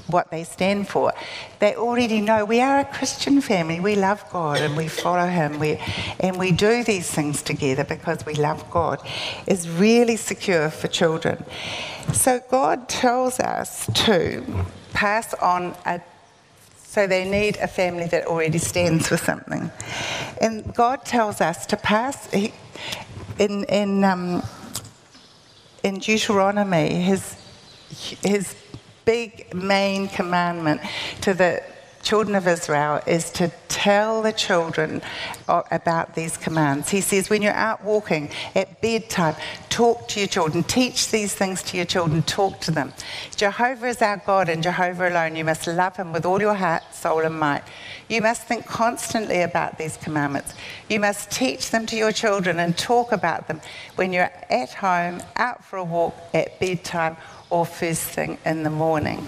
what 0.09 0.31
they 0.31 0.43
stand 0.43 0.87
for. 0.87 1.13
They 1.59 1.75
already 1.75 2.21
know 2.21 2.45
we 2.45 2.61
are 2.61 2.79
a 2.79 2.85
Christian 2.85 3.41
family. 3.41 3.79
We 3.79 3.95
love 3.95 4.23
God 4.31 4.61
and 4.61 4.75
we 4.75 4.87
follow 4.87 5.27
Him. 5.27 5.59
We, 5.59 5.79
and 6.19 6.37
we 6.37 6.51
do 6.51 6.83
these 6.83 7.09
things 7.09 7.41
together 7.41 7.83
because 7.83 8.25
we 8.25 8.33
love 8.33 8.69
God. 8.71 8.99
Is 9.47 9.69
really 9.69 10.15
secure 10.15 10.69
for 10.69 10.87
children. 10.87 11.43
So 12.13 12.41
God 12.49 12.89
tells 12.89 13.39
us 13.39 13.85
to 14.05 14.43
pass 14.93 15.33
on 15.35 15.75
a 15.85 16.01
so 16.89 17.05
they 17.05 17.29
need 17.29 17.55
a 17.57 17.67
family 17.67 18.07
that 18.07 18.25
already 18.25 18.57
stands 18.57 19.07
for 19.07 19.15
something. 19.15 19.69
And 20.41 20.73
God 20.73 21.05
tells 21.05 21.39
us 21.39 21.67
to 21.67 21.77
pass, 21.77 22.27
in, 22.33 23.63
in, 23.65 24.03
um, 24.03 24.41
in 25.83 25.99
Deuteronomy, 25.99 26.95
his, 26.95 27.35
his 28.23 28.55
big 29.09 29.51
main 29.55 30.07
commandment 30.07 30.79
to 31.19 31.33
the 31.33 31.63
children 32.03 32.35
of 32.35 32.47
Israel 32.47 33.01
is 33.07 33.31
to 33.31 33.51
tell 33.67 34.21
the 34.21 34.31
children 34.31 35.01
about 35.47 36.13
these 36.13 36.37
commands. 36.37 36.89
He 36.89 37.01
says, 37.01 37.27
when 37.27 37.41
you're 37.41 37.51
out 37.69 37.83
walking 37.83 38.29
at 38.53 38.81
bedtime, 38.81 39.35
talk 39.69 40.07
to 40.09 40.19
your 40.19 40.27
children, 40.27 40.63
teach 40.63 41.09
these 41.09 41.33
things 41.33 41.63
to 41.63 41.75
your 41.75 41.87
children, 41.87 42.21
talk 42.21 42.59
to 42.61 42.71
them. 42.71 42.93
Jehovah 43.35 43.87
is 43.87 43.99
our 44.03 44.17
God 44.17 44.47
and 44.47 44.61
Jehovah 44.61 45.09
alone. 45.09 45.35
You 45.35 45.45
must 45.45 45.65
love 45.65 45.95
him 45.97 46.13
with 46.13 46.23
all 46.23 46.39
your 46.39 46.53
heart, 46.53 46.83
soul, 46.93 47.21
and 47.21 47.39
might. 47.39 47.63
You 48.09 48.21
must 48.21 48.43
think 48.43 48.67
constantly 48.67 49.41
about 49.41 49.79
these 49.79 49.97
commandments. 49.97 50.53
You 50.87 50.99
must 50.99 51.31
teach 51.31 51.71
them 51.71 51.87
to 51.87 51.95
your 51.95 52.11
children 52.11 52.59
and 52.59 52.77
talk 52.77 53.11
about 53.11 53.47
them 53.47 53.59
when 53.95 54.13
you're 54.13 54.31
at 54.51 54.71
home, 54.71 55.23
out 55.35 55.65
for 55.65 55.77
a 55.77 55.83
walk, 55.83 56.15
at 56.35 56.59
bedtime, 56.59 57.17
or 57.49 57.65
first 57.65 58.03
thing 58.03 58.37
in 58.45 58.63
the 58.63 58.69
morning. 58.69 59.25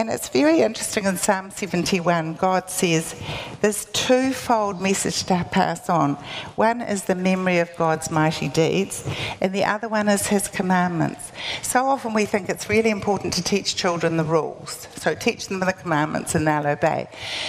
And 0.00 0.08
it's 0.08 0.30
very 0.30 0.60
interesting 0.62 1.04
in 1.04 1.18
Psalm 1.18 1.50
71, 1.50 2.36
God 2.36 2.70
says 2.70 3.14
there's 3.60 3.84
twofold 3.92 4.80
message 4.80 5.24
to 5.24 5.46
pass 5.50 5.90
on. 5.90 6.14
One 6.56 6.80
is 6.80 7.04
the 7.04 7.14
memory 7.14 7.58
of 7.58 7.68
God's 7.76 8.10
mighty 8.10 8.48
deeds, 8.48 9.06
and 9.42 9.52
the 9.52 9.64
other 9.64 9.88
one 9.88 10.08
is 10.08 10.28
his 10.28 10.48
commandments. 10.48 11.32
So 11.60 11.84
often 11.84 12.14
we 12.14 12.24
think 12.24 12.48
it's 12.48 12.70
really 12.70 12.88
important 12.88 13.34
to 13.34 13.42
teach 13.42 13.76
children 13.76 14.16
the 14.16 14.24
rules. 14.24 14.88
So 14.96 15.14
teach 15.14 15.48
them 15.48 15.60
the 15.60 15.70
commandments 15.74 16.34
and 16.34 16.46
they'll 16.46 16.66
obey. 16.66 17.06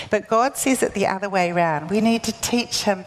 But 0.09 0.27
God 0.27 0.57
says 0.57 0.83
it 0.83 0.93
the 0.93 1.07
other 1.07 1.29
way 1.29 1.51
around. 1.51 1.89
We 1.89 2.01
need 2.01 2.23
to 2.23 2.33
teach 2.41 2.83
him 2.83 3.05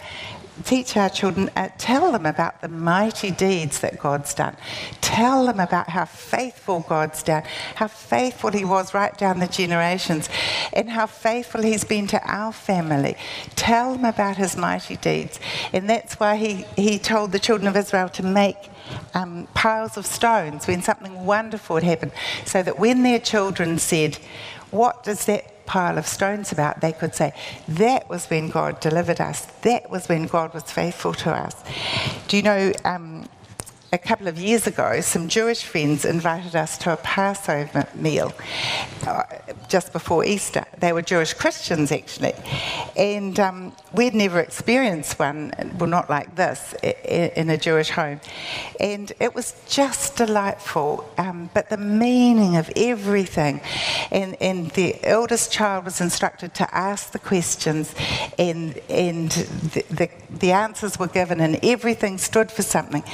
teach 0.63 0.97
our 0.97 1.09
children, 1.09 1.51
uh, 1.57 1.69
tell 1.79 2.13
them 2.13 2.27
about 2.27 2.61
the 2.61 2.69
mighty 2.69 3.31
deeds 3.31 3.81
that 3.81 3.99
God's 3.99 4.33
done. 4.35 4.57
Tell 5.01 5.47
them 5.47 5.59
about 5.59 5.89
how 5.89 6.05
faithful 6.05 6.85
God's 6.89 7.23
done, 7.23 7.43
how 7.75 7.89
faithful 7.89 8.51
He 8.51 8.65
was 8.65 8.95
right 8.95 9.17
down 9.19 9.41
the 9.41 9.47
generations, 9.47 10.29
and 10.73 10.91
how 10.91 11.07
faithful 11.07 11.63
He's 11.63 11.85
been 11.85 12.07
to 12.09 12.21
our 12.25 12.53
family. 12.53 13.17
Tell 13.57 13.95
them 13.95 14.05
about 14.05 14.37
His 14.37 14.57
mighty 14.57 14.97
deeds. 14.97 15.41
And 15.73 15.91
that's 15.91 16.21
why 16.21 16.37
He, 16.37 16.65
he 16.77 16.99
told 16.99 17.33
the 17.33 17.39
children 17.41 17.67
of 17.67 17.77
Israel 17.77 18.09
to 18.11 18.23
make 18.23 18.57
um, 19.15 19.49
piles 19.55 19.97
of 19.97 20.07
stones 20.07 20.67
when 20.67 20.83
something 20.83 21.25
wonderful 21.25 21.77
had 21.77 21.85
happened, 21.85 22.13
so 22.45 22.63
that 22.63 22.79
when 22.79 23.03
their 23.03 23.19
children 23.19 23.79
said, 23.79 24.19
What 24.71 25.03
does 25.03 25.25
that 25.27 25.54
pile 25.67 25.99
of 25.99 26.07
stones 26.07 26.53
about, 26.53 26.81
they 26.81 26.93
could 26.93 27.15
say, 27.15 27.33
That 27.69 28.09
was 28.09 28.27
when 28.27 28.49
God 28.49 28.81
delivered 28.81 29.21
us. 29.21 29.47
That 29.63 29.91
was 29.91 30.09
when 30.09 30.27
God 30.27 30.55
was 30.55 30.65
faithful 30.65 31.15
to 31.15 31.31
us. 31.31 31.55
Do 32.29 32.37
you 32.37 32.43
know, 32.43 32.73
um, 32.85 33.29
a 33.95 33.99
couple 33.99 34.27
of 34.27 34.39
years 34.41 34.67
ago, 34.67 35.01
some 35.01 35.29
Jewish 35.29 35.63
friends 35.63 36.05
invited 36.05 36.57
us 36.57 36.77
to 36.79 36.93
a 36.93 36.97
Passover 36.97 37.87
meal 37.95 38.33
uh, 39.07 39.23
just 39.69 39.93
before 39.93 40.25
Easter. 40.25 40.65
They 40.79 40.93
were 40.93 41.01
Jewish 41.01 41.33
Christians, 41.33 41.93
actually. 41.93 42.35
And 42.97 43.39
um, 43.39 43.73
we'd 43.93 44.15
never 44.15 44.41
experienced 44.41 45.21
one, 45.21 45.53
well, 45.79 45.89
not 45.89 46.11
like 46.11 46.35
this, 46.35 46.75
in 46.83 47.51
a 47.51 47.57
Jewish 47.57 47.91
home. 47.91 48.21
And 48.81 49.13
it 49.21 49.33
was 49.33 49.63
just 49.69 50.17
delightful. 50.17 51.09
Um, 51.17 51.49
but 51.55 51.71
the 51.71 51.77
meaning 51.77 52.57
of 52.57 52.73
everything, 52.75 53.61
and, 54.11 54.37
and 54.43 54.71
the 54.73 54.97
eldest 55.05 55.53
child 55.53 55.85
was 55.85 56.01
instructed 56.01 56.53
to 56.55 56.75
ask 56.75 57.13
the 57.13 57.21
questions, 57.21 57.95
and, 58.41 58.77
and 58.91 59.31
the, 59.31 59.85
the, 59.89 60.11
the 60.31 60.51
answers 60.51 60.99
were 60.99 61.07
given, 61.07 61.41
and 61.41 61.65
everything 61.65 62.19
stood 62.19 62.51
for 62.51 62.63
something. 62.63 63.05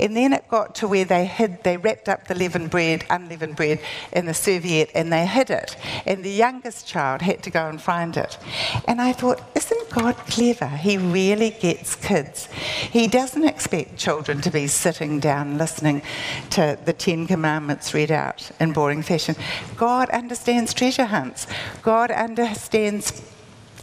And 0.00 0.16
then 0.16 0.29
then 0.30 0.38
it 0.38 0.48
got 0.48 0.74
to 0.76 0.88
where 0.88 1.04
they 1.04 1.26
hid, 1.26 1.62
they 1.64 1.76
wrapped 1.76 2.08
up 2.08 2.26
the 2.26 2.34
leavened 2.34 2.70
bread, 2.70 3.04
unleavened 3.10 3.56
bread, 3.56 3.80
in 4.12 4.26
the 4.26 4.34
serviette 4.34 4.90
and 4.94 5.12
they 5.12 5.26
hid 5.26 5.50
it. 5.50 5.76
And 6.06 6.24
the 6.24 6.30
youngest 6.30 6.86
child 6.86 7.22
had 7.22 7.42
to 7.42 7.50
go 7.50 7.68
and 7.68 7.80
find 7.80 8.16
it. 8.16 8.38
And 8.86 9.00
I 9.00 9.12
thought, 9.12 9.42
isn't 9.56 9.90
God 9.90 10.16
clever? 10.28 10.68
He 10.68 10.98
really 10.98 11.50
gets 11.50 11.96
kids. 11.96 12.46
He 12.46 13.08
doesn't 13.08 13.44
expect 13.44 13.96
children 13.96 14.40
to 14.42 14.50
be 14.50 14.66
sitting 14.66 15.20
down 15.20 15.58
listening 15.58 16.02
to 16.50 16.78
the 16.84 16.92
Ten 16.92 17.26
Commandments 17.26 17.94
read 17.94 18.10
out 18.10 18.50
in 18.60 18.72
boring 18.72 19.02
fashion. 19.02 19.34
God 19.76 20.10
understands 20.10 20.72
treasure 20.74 21.06
hunts. 21.06 21.46
God 21.82 22.10
understands 22.10 23.22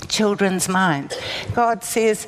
children's 0.08 0.70
minds. 0.70 1.16
God 1.54 1.84
says, 1.84 2.28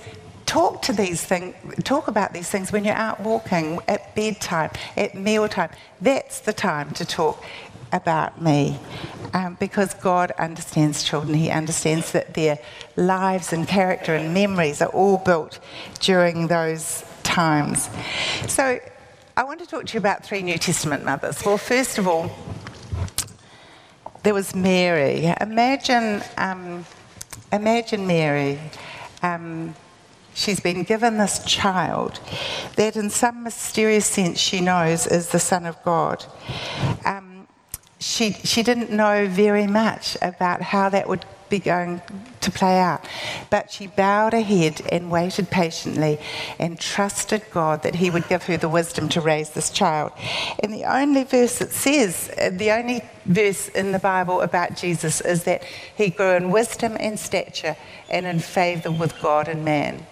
talk 0.49 0.81
to 0.81 0.91
these 0.91 1.23
things, 1.23 1.55
talk 1.83 2.07
about 2.07 2.33
these 2.33 2.49
things 2.49 2.71
when 2.71 2.83
you're 2.83 2.95
out 2.95 3.19
walking, 3.19 3.79
at 3.87 4.15
bedtime, 4.15 4.71
at 4.97 5.13
mealtime. 5.13 5.69
That's 6.01 6.39
the 6.39 6.53
time 6.53 6.89
to 6.93 7.05
talk 7.05 7.43
about 7.91 8.41
me 8.41 8.79
um, 9.35 9.57
because 9.59 9.93
God 9.93 10.31
understands 10.39 11.03
children. 11.03 11.35
He 11.35 11.51
understands 11.51 12.13
that 12.13 12.33
their 12.33 12.57
lives 12.95 13.53
and 13.53 13.67
character 13.67 14.15
and 14.15 14.33
memories 14.33 14.81
are 14.81 14.89
all 14.89 15.19
built 15.19 15.59
during 15.99 16.47
those 16.47 17.05
times. 17.21 17.87
So 18.47 18.79
I 19.37 19.43
want 19.43 19.59
to 19.59 19.67
talk 19.67 19.85
to 19.85 19.93
you 19.93 19.99
about 19.99 20.25
three 20.25 20.41
New 20.41 20.57
Testament 20.57 21.05
mothers. 21.05 21.45
Well, 21.45 21.59
first 21.59 21.99
of 21.99 22.07
all, 22.07 22.31
there 24.23 24.33
was 24.33 24.55
Mary. 24.55 25.31
Imagine, 25.39 26.23
um, 26.37 26.87
imagine 27.51 28.07
Mary. 28.07 28.59
Um, 29.21 29.75
she's 30.39 30.59
been 30.59 30.83
given 30.83 31.17
this 31.17 31.43
child 31.43 32.19
that, 32.75 32.95
in 32.95 33.09
some 33.09 33.43
mysterious 33.43 34.05
sense, 34.05 34.39
she 34.39 34.61
knows 34.61 35.05
is 35.05 35.29
the 35.29 35.39
Son 35.39 35.65
of 35.65 35.81
God. 35.83 36.25
Um, 37.05 37.47
she, 37.99 38.31
she 38.31 38.63
didn't 38.63 38.91
know 38.91 39.27
very 39.27 39.67
much 39.67 40.17
about 40.21 40.61
how 40.61 40.89
that 40.89 41.09
would 41.09 41.25
be 41.49 41.59
going 41.59 42.01
to 42.41 42.51
play 42.51 42.79
out. 42.79 43.05
But 43.49 43.71
she 43.71 43.87
bowed 43.87 44.33
her 44.33 44.41
head 44.41 44.81
and 44.91 45.11
waited 45.11 45.49
patiently 45.49 46.19
and 46.59 46.79
trusted 46.79 47.43
God 47.51 47.83
that 47.83 47.95
He 47.95 48.09
would 48.09 48.27
give 48.29 48.43
her 48.43 48.55
the 48.55 48.69
wisdom 48.69 49.09
to 49.09 49.21
raise 49.21 49.49
this 49.49 49.69
child. 49.69 50.11
And 50.61 50.73
the 50.73 50.85
only 50.85 51.23
verse 51.23 51.59
that 51.59 51.71
says, 51.71 52.27
the 52.51 52.71
only 52.71 53.01
verse 53.25 53.67
in 53.69 53.91
the 53.91 53.99
Bible 53.99 54.41
about 54.41 54.77
Jesus 54.77 55.21
is 55.21 55.43
that 55.43 55.63
He 55.95 56.09
grew 56.09 56.35
in 56.35 56.51
wisdom 56.51 56.95
and 56.99 57.19
stature 57.19 57.75
and 58.09 58.25
in 58.25 58.39
favour 58.39 58.91
with 58.91 59.19
God 59.21 59.47
and 59.47 59.65
man. 59.65 60.05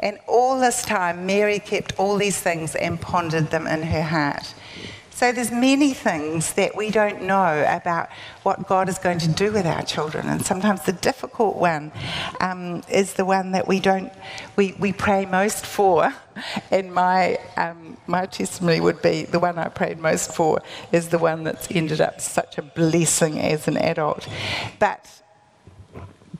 And 0.00 0.18
all 0.26 0.58
this 0.58 0.82
time, 0.82 1.26
Mary 1.26 1.58
kept 1.58 1.98
all 1.98 2.16
these 2.16 2.38
things 2.40 2.74
and 2.74 3.00
pondered 3.00 3.50
them 3.50 3.66
in 3.66 3.82
her 3.82 4.02
heart. 4.02 4.54
So 5.20 5.32
there's 5.32 5.50
many 5.50 5.92
things 5.92 6.54
that 6.54 6.74
we 6.74 6.90
don't 6.90 7.24
know 7.24 7.66
about 7.68 8.08
what 8.42 8.66
God 8.66 8.88
is 8.88 8.98
going 8.98 9.18
to 9.18 9.28
do 9.28 9.52
with 9.52 9.66
our 9.66 9.82
children, 9.82 10.26
and 10.26 10.42
sometimes 10.42 10.86
the 10.86 10.94
difficult 10.94 11.56
one 11.56 11.92
um, 12.40 12.82
is 12.90 13.12
the 13.12 13.26
one 13.26 13.52
that 13.52 13.68
we 13.68 13.80
don't 13.80 14.10
we, 14.56 14.72
we 14.78 14.94
pray 14.94 15.26
most 15.26 15.66
for. 15.66 16.14
And 16.70 16.94
my 16.94 17.36
um, 17.58 17.98
my 18.06 18.24
testimony 18.24 18.80
would 18.80 19.02
be 19.02 19.24
the 19.24 19.38
one 19.38 19.58
I 19.58 19.68
prayed 19.68 19.98
most 19.98 20.32
for 20.32 20.62
is 20.90 21.08
the 21.08 21.18
one 21.18 21.44
that's 21.44 21.68
ended 21.70 22.00
up 22.00 22.22
such 22.22 22.56
a 22.56 22.62
blessing 22.62 23.38
as 23.38 23.68
an 23.68 23.76
adult, 23.76 24.26
but 24.78 25.06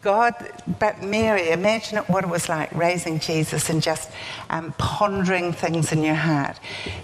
God, 0.02 0.34
but 0.78 1.02
Mary, 1.02 1.50
imagine 1.50 1.98
what 2.06 2.24
it 2.24 2.30
was 2.30 2.48
like 2.48 2.72
raising 2.72 3.18
Jesus 3.18 3.68
and 3.68 3.82
just 3.82 4.10
um, 4.48 4.72
pondering 4.78 5.52
things 5.52 5.92
in 5.92 6.02
your 6.02 6.14
heart. 6.14 6.58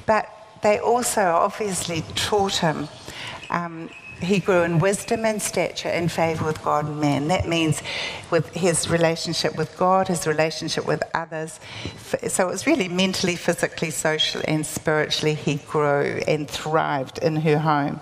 But 0.06 0.28
they 0.62 0.78
also 0.78 1.22
obviously 1.22 2.02
taught 2.14 2.56
him. 2.56 2.88
Um, 3.50 3.90
he 4.22 4.38
grew 4.38 4.62
in 4.62 4.78
wisdom 4.78 5.26
and 5.26 5.42
stature 5.42 5.90
in 5.90 6.08
favour 6.08 6.46
with 6.46 6.62
God 6.62 6.86
and 6.86 6.98
man. 6.98 7.28
That 7.28 7.46
means 7.46 7.82
with 8.30 8.48
his 8.54 8.88
relationship 8.88 9.56
with 9.58 9.76
God, 9.76 10.08
his 10.08 10.26
relationship 10.26 10.86
with 10.86 11.02
others. 11.12 11.60
So 12.28 12.48
it 12.48 12.50
was 12.50 12.66
really 12.66 12.88
mentally, 12.88 13.36
physically, 13.36 13.90
socially, 13.90 14.46
and 14.48 14.64
spiritually 14.64 15.34
he 15.34 15.56
grew 15.56 16.22
and 16.26 16.48
thrived 16.48 17.18
in 17.18 17.36
her 17.36 17.58
home. 17.58 18.00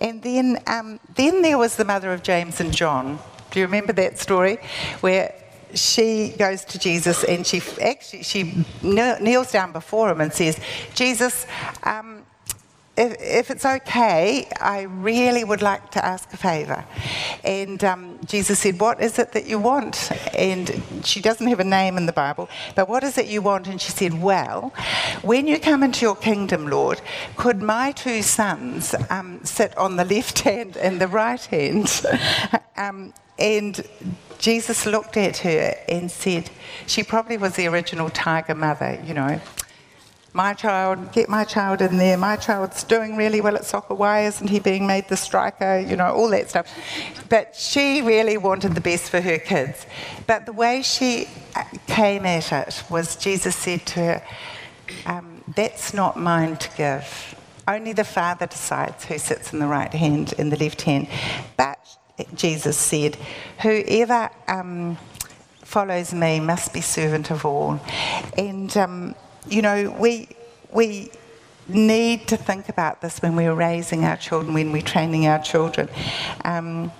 And 0.00 0.22
then, 0.22 0.62
um, 0.66 1.00
then 1.14 1.40
there 1.40 1.56
was 1.56 1.76
the 1.76 1.86
mother 1.86 2.12
of 2.12 2.22
James 2.22 2.60
and 2.60 2.70
John. 2.70 3.18
Do 3.50 3.58
you 3.58 3.66
remember 3.66 3.92
that 3.94 4.18
story 4.18 4.58
where 5.00 5.34
she 5.74 6.34
goes 6.38 6.64
to 6.66 6.78
Jesus 6.78 7.24
and 7.24 7.46
she 7.46 7.62
actually 7.80 8.22
she 8.22 8.64
kneels 8.82 9.52
down 9.52 9.72
before 9.72 10.10
him 10.10 10.20
and 10.20 10.32
says, 10.32 10.58
"Jesus, 10.94 11.46
um, 11.84 12.22
if, 12.96 13.16
if, 13.20 13.50
it's 13.50 13.64
okay, 13.64 14.48
I 14.60 14.82
really 14.82 15.44
would 15.44 15.62
like 15.62 15.90
to 15.92 16.04
ask 16.04 16.32
a 16.32 16.36
favour." 16.36 16.84
And 17.44 17.82
um, 17.84 18.18
Jesus 18.26 18.58
said, 18.58 18.80
"What 18.80 19.00
is 19.00 19.18
it 19.18 19.32
that 19.32 19.46
you 19.46 19.58
want?" 19.58 20.10
And 20.34 20.82
she 21.04 21.20
doesn't 21.20 21.46
have 21.46 21.60
a 21.60 21.64
name 21.64 21.96
in 21.96 22.06
the 22.06 22.12
Bible, 22.12 22.48
but 22.74 22.88
what 22.88 23.04
is 23.04 23.18
it 23.18 23.26
you 23.26 23.42
want? 23.42 23.66
And 23.66 23.80
she 23.80 23.92
said, 23.92 24.20
"Well, 24.22 24.72
when 25.22 25.46
you 25.46 25.58
come 25.58 25.82
into 25.82 26.04
your 26.04 26.16
kingdom, 26.16 26.68
Lord, 26.68 27.00
could 27.36 27.62
my 27.62 27.92
two 27.92 28.22
sons 28.22 28.94
um, 29.10 29.40
sit 29.44 29.76
on 29.76 29.96
the 29.96 30.04
left 30.04 30.38
hand 30.48 30.76
and 30.76 31.00
the 31.00 31.08
right 31.08 31.44
hand?" 31.44 32.04
Um, 32.76 33.12
and 33.38 33.86
Jesus 34.38 34.86
looked 34.86 35.18
at 35.18 35.38
her 35.38 35.74
and 35.86 36.10
said, 36.10 36.50
she 36.86 37.02
probably 37.02 37.36
was 37.36 37.56
the 37.56 37.66
original 37.66 38.08
tiger 38.08 38.54
mother, 38.54 38.98
you 39.04 39.12
know. 39.12 39.40
My 40.32 40.54
child, 40.54 41.10
get 41.12 41.28
my 41.28 41.42
child 41.42 41.82
in 41.82 41.96
there. 41.96 42.16
My 42.16 42.36
child's 42.36 42.84
doing 42.84 43.16
really 43.16 43.40
well 43.40 43.56
at 43.56 43.64
soccer. 43.64 43.94
Why 43.94 44.26
isn't 44.26 44.46
he 44.46 44.60
being 44.60 44.86
made 44.86 45.08
the 45.08 45.16
striker? 45.16 45.80
You 45.80 45.96
know, 45.96 46.12
all 46.12 46.30
that 46.30 46.50
stuff. 46.50 46.72
But 47.28 47.56
she 47.56 48.00
really 48.00 48.36
wanted 48.36 48.76
the 48.76 48.80
best 48.80 49.10
for 49.10 49.20
her 49.20 49.38
kids. 49.38 49.86
But 50.28 50.46
the 50.46 50.52
way 50.52 50.82
she 50.82 51.26
uh, 51.56 51.64
came 51.88 52.26
at 52.26 52.52
it 52.52 52.84
was 52.88 53.16
Jesus 53.16 53.56
said 53.56 53.84
to 53.86 54.00
her, 54.00 54.22
um, 55.06 55.42
That's 55.56 55.92
not 55.92 56.16
mine 56.16 56.56
to 56.58 56.76
give. 56.76 57.34
Only 57.66 57.92
the 57.92 58.04
Father 58.04 58.46
decides 58.46 59.06
who 59.06 59.18
sits 59.18 59.52
in 59.52 59.58
the 59.58 59.66
right 59.66 59.92
hand 59.92 60.32
and 60.38 60.52
the 60.52 60.56
left 60.56 60.82
hand. 60.82 61.08
But 61.56 61.78
Jesus 62.34 62.76
said, 62.76 63.16
Whoever 63.62 64.30
um, 64.46 64.96
follows 65.62 66.14
me 66.14 66.38
must 66.38 66.72
be 66.72 66.80
servant 66.80 67.32
of 67.32 67.44
all. 67.44 67.80
And, 68.38 68.76
um, 68.76 69.16
you 69.48 69.62
know, 69.62 69.96
we, 69.98 70.28
we 70.72 71.10
need 71.68 72.26
to 72.28 72.36
think 72.36 72.68
about 72.68 73.00
this 73.00 73.20
when 73.22 73.36
we're 73.36 73.54
raising 73.54 74.04
our 74.04 74.16
children, 74.16 74.54
when 74.54 74.72
we're 74.72 74.82
training 74.82 75.26
our 75.26 75.38
children. 75.38 75.88
Um, 76.44 76.92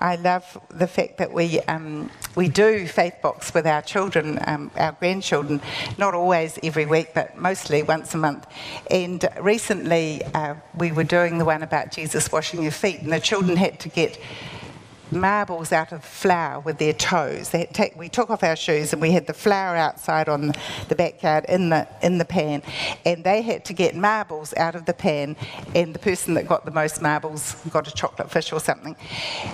I 0.00 0.14
love 0.16 0.60
the 0.70 0.86
fact 0.86 1.18
that 1.18 1.32
we 1.32 1.60
um, 1.62 2.08
we 2.36 2.48
do 2.48 2.86
faith 2.86 3.14
box 3.20 3.52
with 3.52 3.66
our 3.66 3.82
children, 3.82 4.38
um, 4.46 4.70
our 4.76 4.92
grandchildren, 4.92 5.60
not 5.98 6.14
always 6.14 6.56
every 6.62 6.86
week, 6.86 7.08
but 7.14 7.36
mostly 7.36 7.82
once 7.82 8.14
a 8.14 8.18
month. 8.18 8.46
And 8.92 9.28
recently 9.40 10.22
uh, 10.34 10.54
we 10.76 10.92
were 10.92 11.04
doing 11.04 11.38
the 11.38 11.44
one 11.44 11.64
about 11.64 11.90
Jesus 11.90 12.30
washing 12.30 12.62
your 12.62 12.70
feet, 12.70 13.00
and 13.00 13.12
the 13.12 13.18
children 13.18 13.56
had 13.56 13.80
to 13.80 13.88
get 13.88 14.18
marbles 15.10 15.72
out 15.72 15.92
of 15.92 16.04
flour 16.04 16.60
with 16.60 16.78
their 16.78 16.92
toes. 16.92 17.50
Take, 17.50 17.96
we 17.96 18.08
took 18.08 18.30
off 18.30 18.42
our 18.42 18.56
shoes 18.56 18.92
and 18.92 19.02
we 19.02 19.10
had 19.12 19.26
the 19.26 19.34
flour 19.34 19.76
outside 19.76 20.28
on 20.28 20.52
the 20.88 20.94
backyard 20.94 21.44
in 21.48 21.70
the, 21.70 21.88
in 22.02 22.18
the 22.18 22.24
pan, 22.24 22.62
and 23.04 23.24
they 23.24 23.42
had 23.42 23.64
to 23.66 23.72
get 23.72 23.94
marbles 23.94 24.54
out 24.56 24.74
of 24.74 24.86
the 24.86 24.94
pan, 24.94 25.36
and 25.74 25.94
the 25.94 25.98
person 25.98 26.34
that 26.34 26.46
got 26.46 26.64
the 26.64 26.70
most 26.70 27.00
marbles 27.02 27.54
got 27.70 27.88
a 27.88 27.92
chocolate 27.92 28.30
fish 28.30 28.52
or 28.52 28.60
something. 28.60 28.96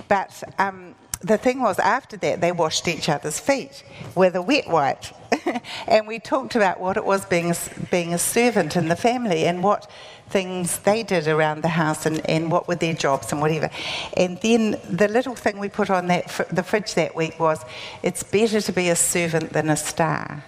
But 0.09 0.43
um, 0.59 0.95
the 1.25 1.38
thing 1.38 1.61
was, 1.61 1.79
after 1.79 2.17
that, 2.19 2.40
they 2.40 2.53
washed 2.53 2.87
each 2.87 3.09
other's 3.09 3.40
feet 3.40 3.83
with 4.14 4.37
a 4.37 4.43
wet 4.43 4.69
wipe. 4.69 5.05
and 5.87 6.07
we 6.07 6.19
talked 6.19 6.55
about 6.55 6.81
what 6.81 6.97
it 6.97 7.05
was 7.05 7.25
being 7.25 7.53
being 7.90 8.12
a 8.12 8.19
servant 8.19 8.77
in 8.77 8.88
the 8.88 8.97
family 8.97 9.47
and 9.47 9.62
what 9.62 9.90
things 10.29 10.79
they 10.81 11.03
did 11.03 11.29
around 11.29 11.63
the 11.63 11.69
house 11.69 12.07
and, 12.07 12.29
and 12.29 12.51
what 12.51 12.67
were 12.67 12.75
their 12.75 12.95
jobs 12.95 13.33
and 13.33 13.41
whatever. 13.41 13.71
And 14.17 14.41
then 14.41 14.81
the 14.89 15.09
little 15.09 15.35
thing 15.35 15.59
we 15.59 15.69
put 15.69 15.91
on 15.91 16.07
that 16.09 16.31
fr- 16.31 16.43
the 16.51 16.63
fridge 16.63 16.95
that 16.95 17.15
week 17.15 17.39
was 17.39 17.65
it's 18.03 18.23
better 18.23 18.61
to 18.61 18.73
be 18.73 18.89
a 18.89 18.97
servant 18.97 19.53
than 19.53 19.71
a 19.71 19.77
star. 19.77 20.45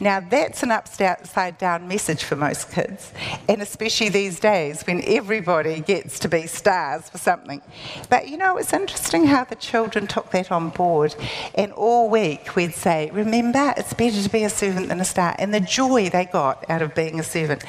Now, 0.00 0.20
that's 0.20 0.62
an 0.62 0.70
upside 0.70 1.58
down 1.58 1.88
message 1.88 2.24
for 2.24 2.36
most 2.36 2.70
kids, 2.70 3.12
and 3.48 3.60
especially 3.62 4.08
these 4.08 4.40
days 4.40 4.82
when 4.82 5.02
everybody 5.04 5.80
gets 5.80 6.18
to 6.20 6.28
be 6.28 6.46
stars 6.46 7.08
for 7.10 7.18
something. 7.18 7.62
But 8.08 8.28
you 8.28 8.36
know, 8.36 8.56
it's 8.56 8.72
interesting 8.72 9.26
how 9.26 9.44
the 9.44 9.56
children 9.56 10.06
took 10.06 10.30
that 10.30 10.50
on 10.50 10.70
board, 10.70 11.14
and 11.54 11.72
all 11.72 12.08
week 12.08 12.56
we'd 12.56 12.74
say, 12.74 13.10
Remember, 13.12 13.74
it's 13.76 13.94
better 13.94 14.22
to 14.22 14.28
be 14.28 14.44
a 14.44 14.50
servant 14.50 14.88
than 14.88 15.00
a 15.00 15.04
star, 15.04 15.34
and 15.38 15.52
the 15.52 15.60
joy 15.60 16.08
they 16.10 16.24
got 16.24 16.68
out 16.70 16.82
of 16.82 16.94
being 16.94 17.20
a 17.20 17.24
servant. 17.24 17.64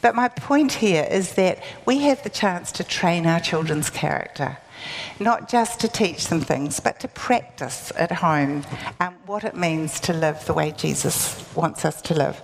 But 0.00 0.14
my 0.14 0.28
point 0.28 0.72
here 0.72 1.06
is 1.10 1.34
that 1.34 1.62
we 1.86 2.00
have 2.00 2.22
the 2.22 2.30
chance 2.30 2.72
to 2.72 2.84
train 2.84 3.26
our 3.26 3.40
children's 3.40 3.90
character 3.90 4.58
not 5.20 5.48
just 5.48 5.80
to 5.80 5.88
teach 5.88 6.28
them 6.28 6.40
things, 6.40 6.80
but 6.80 7.00
to 7.00 7.08
practice 7.08 7.92
at 7.96 8.12
home 8.12 8.62
what 9.26 9.44
it 9.44 9.56
means 9.56 10.00
to 10.00 10.12
live 10.12 10.44
the 10.46 10.52
way 10.52 10.72
Jesus 10.72 11.44
wants 11.54 11.84
us 11.84 12.02
to 12.02 12.14
live. 12.14 12.40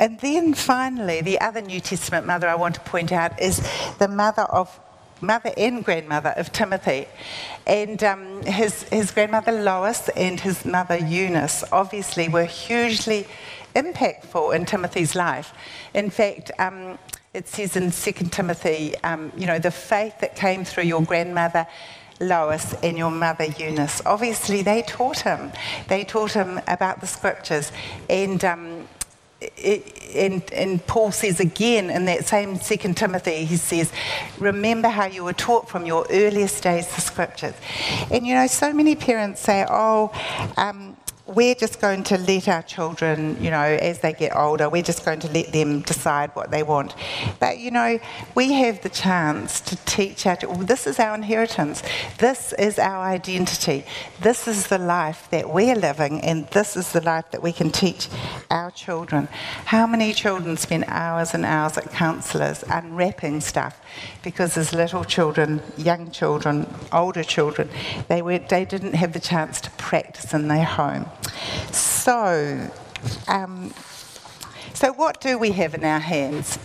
And 0.00 0.18
then 0.20 0.54
finally, 0.54 1.20
the 1.20 1.40
other 1.40 1.60
New 1.60 1.80
Testament 1.80 2.26
mother 2.26 2.48
I 2.48 2.54
want 2.54 2.74
to 2.74 2.80
point 2.80 3.12
out 3.12 3.40
is 3.40 3.66
the 3.98 4.08
mother 4.08 4.42
of 4.42 4.80
mother 5.20 5.52
and 5.56 5.84
grandmother 5.84 6.34
of 6.36 6.52
Timothy. 6.52 7.06
And 7.66 8.02
um, 8.04 8.42
his, 8.42 8.82
his 8.84 9.10
grandmother 9.10 9.52
Lois 9.52 10.08
and 10.10 10.38
his 10.38 10.64
mother 10.64 10.98
Eunice 10.98 11.64
obviously 11.72 12.28
were 12.28 12.44
hugely 12.44 13.26
impactful 13.74 14.54
in 14.54 14.66
Timothy's 14.66 15.14
life. 15.14 15.52
In 15.94 16.10
fact, 16.10 16.50
um, 16.58 16.98
it 17.34 17.48
says 17.48 17.76
in 17.76 17.90
2 17.90 18.12
Timothy, 18.30 18.94
um, 19.02 19.32
you 19.36 19.46
know, 19.46 19.58
the 19.58 19.72
faith 19.72 20.20
that 20.20 20.36
came 20.36 20.64
through 20.64 20.84
your 20.84 21.02
grandmother 21.02 21.66
Lois 22.20 22.74
and 22.74 22.96
your 22.96 23.10
mother 23.10 23.44
Eunice. 23.44 24.00
Obviously, 24.06 24.62
they 24.62 24.82
taught 24.82 25.20
him. 25.20 25.50
They 25.88 26.04
taught 26.04 26.32
him 26.32 26.60
about 26.68 27.00
the 27.00 27.08
scriptures. 27.08 27.72
And, 28.08 28.44
um, 28.44 28.88
and, 30.14 30.42
and, 30.52 30.86
Paul 30.86 31.10
says 31.10 31.40
again 31.40 31.90
in 31.90 32.04
that 32.04 32.24
same 32.24 32.54
Second 32.56 32.96
Timothy, 32.96 33.44
he 33.44 33.56
says, 33.56 33.92
Remember 34.38 34.88
how 34.88 35.06
you 35.06 35.24
were 35.24 35.32
taught 35.32 35.68
from 35.68 35.86
your 35.86 36.06
earliest 36.10 36.62
days 36.62 36.86
the 36.94 37.00
scriptures. 37.00 37.54
And 38.12 38.24
you 38.24 38.34
know, 38.34 38.46
so 38.46 38.72
many 38.72 38.94
parents 38.94 39.40
say, 39.40 39.66
Oh, 39.68 40.12
um, 40.56 40.96
we're 41.26 41.54
just 41.54 41.80
going 41.80 42.04
to 42.04 42.18
let 42.18 42.48
our 42.48 42.62
children, 42.62 43.42
you 43.42 43.50
know, 43.50 43.62
as 43.62 44.00
they 44.00 44.12
get 44.12 44.36
older, 44.36 44.68
we're 44.68 44.82
just 44.82 45.04
going 45.04 45.20
to 45.20 45.28
let 45.32 45.52
them 45.52 45.80
decide 45.80 46.30
what 46.34 46.50
they 46.50 46.62
want. 46.62 46.94
But, 47.40 47.58
you 47.58 47.70
know, 47.70 47.98
we 48.34 48.52
have 48.52 48.82
the 48.82 48.90
chance 48.90 49.60
to 49.62 49.76
teach 49.86 50.26
our, 50.26 50.36
this 50.36 50.86
is 50.86 50.98
our 50.98 51.14
inheritance. 51.14 51.82
This 52.18 52.52
is 52.54 52.78
our 52.78 53.04
identity. 53.04 53.84
This 54.20 54.46
is 54.46 54.66
the 54.66 54.78
life 54.78 55.28
that 55.30 55.48
we're 55.48 55.76
living, 55.76 56.20
and 56.20 56.46
this 56.48 56.76
is 56.76 56.92
the 56.92 57.00
life 57.00 57.30
that 57.30 57.42
we 57.42 57.52
can 57.52 57.70
teach 57.70 58.08
our 58.50 58.70
children. 58.70 59.28
How 59.64 59.86
many 59.86 60.12
children 60.12 60.58
spend 60.58 60.84
hours 60.88 61.32
and 61.32 61.46
hours 61.46 61.78
at 61.78 61.90
counsellors 61.90 62.64
unwrapping 62.68 63.40
stuff 63.40 63.80
because 64.22 64.56
as 64.56 64.72
little 64.72 65.04
children, 65.04 65.62
young 65.76 66.10
children, 66.10 66.66
older 66.92 67.22
children, 67.22 67.68
they, 68.08 68.22
were, 68.22 68.38
they 68.38 68.64
didn't 68.64 68.94
have 68.94 69.12
the 69.12 69.20
chance 69.20 69.60
to 69.62 69.70
practice 69.72 70.32
in 70.34 70.48
their 70.48 70.64
home. 70.64 71.06
So, 71.72 72.70
um, 73.28 73.72
so 74.72 74.92
what 74.92 75.20
do 75.20 75.38
we 75.38 75.52
have 75.52 75.74
in 75.74 75.84
our 75.84 76.00
hands? 76.00 76.58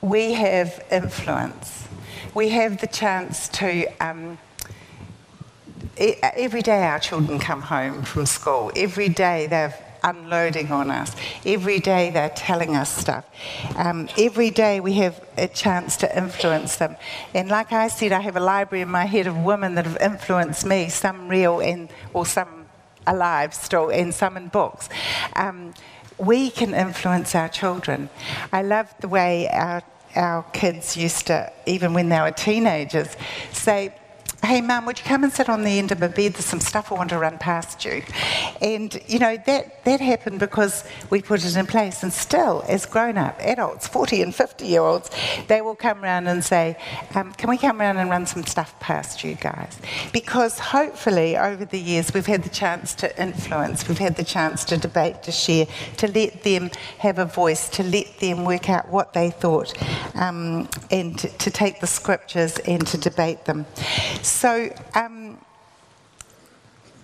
We 0.00 0.34
have 0.34 0.84
influence. 0.90 1.88
We 2.34 2.50
have 2.50 2.80
the 2.80 2.86
chance 2.86 3.48
to. 3.50 3.86
Um, 4.04 4.38
every 5.96 6.62
day 6.62 6.82
our 6.82 6.98
children 6.98 7.38
come 7.38 7.62
home 7.62 8.02
from 8.02 8.26
school. 8.26 8.72
Every 8.76 9.08
day 9.08 9.46
they've 9.46 9.74
unloading 10.04 10.70
on 10.70 10.90
us. 10.90 11.16
Every 11.44 11.80
day 11.80 12.10
they're 12.10 12.30
telling 12.30 12.76
us 12.76 12.96
stuff. 12.96 13.24
Um, 13.76 14.08
every 14.18 14.50
day 14.50 14.78
we 14.80 14.92
have 14.94 15.20
a 15.36 15.48
chance 15.48 15.96
to 15.98 16.16
influence 16.16 16.76
them. 16.76 16.96
And 17.34 17.48
like 17.48 17.72
I 17.72 17.88
said, 17.88 18.12
I 18.12 18.20
have 18.20 18.36
a 18.36 18.40
library 18.40 18.82
in 18.82 18.90
my 18.90 19.06
head 19.06 19.26
of 19.26 19.36
women 19.36 19.74
that 19.74 19.86
have 19.86 19.98
influenced 20.00 20.64
me, 20.64 20.88
some 20.88 21.28
real 21.28 21.60
and 21.60 21.88
or 22.12 22.26
some 22.26 22.66
alive 23.06 23.54
still, 23.54 23.88
and 23.90 24.14
some 24.14 24.36
in 24.36 24.48
books. 24.48 24.88
Um, 25.34 25.74
we 26.18 26.50
can 26.50 26.74
influence 26.74 27.34
our 27.34 27.48
children. 27.48 28.08
I 28.52 28.62
love 28.62 28.94
the 29.00 29.08
way 29.08 29.48
our 29.48 29.82
our 30.16 30.44
kids 30.52 30.96
used 30.96 31.26
to, 31.26 31.52
even 31.66 31.92
when 31.92 32.08
they 32.08 32.20
were 32.20 32.30
teenagers, 32.30 33.16
say, 33.50 33.92
hey, 34.44 34.60
mum, 34.60 34.84
would 34.86 34.98
you 34.98 35.04
come 35.04 35.24
and 35.24 35.32
sit 35.32 35.48
on 35.48 35.64
the 35.64 35.78
end 35.78 35.90
of 35.90 36.00
my 36.00 36.08
bed? 36.08 36.34
There's 36.34 36.44
some 36.44 36.60
stuff 36.60 36.92
I 36.92 36.96
want 36.96 37.10
to 37.10 37.18
run 37.18 37.38
past 37.38 37.84
you. 37.84 38.02
And, 38.60 39.00
you 39.06 39.18
know, 39.18 39.36
that, 39.46 39.84
that 39.84 40.00
happened 40.00 40.38
because 40.38 40.84
we 41.10 41.22
put 41.22 41.44
it 41.44 41.56
in 41.56 41.66
place. 41.66 42.02
And 42.02 42.12
still, 42.12 42.64
as 42.68 42.84
grown 42.86 43.16
up 43.16 43.38
adults, 43.40 43.88
40 43.88 44.22
and 44.22 44.34
50 44.34 44.66
year 44.66 44.82
olds, 44.82 45.10
they 45.48 45.60
will 45.60 45.74
come 45.74 46.02
around 46.04 46.26
and 46.26 46.44
say, 46.44 46.76
um, 47.14 47.32
can 47.32 47.48
we 47.48 47.56
come 47.56 47.80
around 47.80 47.96
and 47.96 48.10
run 48.10 48.26
some 48.26 48.44
stuff 48.44 48.78
past 48.80 49.24
you 49.24 49.34
guys? 49.34 49.78
Because 50.12 50.58
hopefully, 50.58 51.36
over 51.36 51.64
the 51.64 51.80
years, 51.80 52.12
we've 52.12 52.26
had 52.26 52.42
the 52.42 52.50
chance 52.50 52.94
to 52.96 53.22
influence, 53.22 53.88
we've 53.88 53.98
had 53.98 54.16
the 54.16 54.24
chance 54.24 54.64
to 54.66 54.76
debate, 54.76 55.22
to 55.22 55.32
share, 55.32 55.66
to 55.96 56.08
let 56.08 56.42
them 56.42 56.70
have 56.98 57.18
a 57.18 57.24
voice, 57.24 57.68
to 57.70 57.82
let 57.82 58.18
them 58.18 58.44
work 58.44 58.68
out 58.68 58.88
what 58.90 59.12
they 59.14 59.30
thought, 59.30 59.72
um, 60.14 60.68
and 60.90 61.18
to, 61.18 61.28
to 61.38 61.50
take 61.50 61.80
the 61.80 61.86
scriptures 61.86 62.58
and 62.58 62.86
to 62.86 62.98
debate 62.98 63.44
them. 63.46 63.66
Um, 64.94 65.38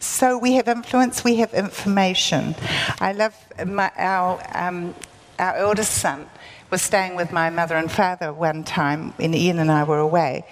so 0.00 0.38
we 0.38 0.54
have 0.54 0.66
influence, 0.68 1.22
we 1.22 1.36
have 1.36 1.52
information. 1.54 2.54
I 3.00 3.12
love 3.12 3.34
my, 3.66 3.90
our, 3.96 4.42
um, 4.54 4.94
our 5.38 5.56
eldest 5.56 5.92
son 5.92 6.26
was 6.70 6.82
staying 6.82 7.16
with 7.16 7.32
my 7.32 7.50
mother 7.50 7.76
and 7.76 7.90
father 7.90 8.32
one 8.32 8.64
time 8.64 9.10
when 9.16 9.34
Ian 9.34 9.58
and 9.58 9.70
I 9.70 9.84
were 9.84 9.98
away, 9.98 10.44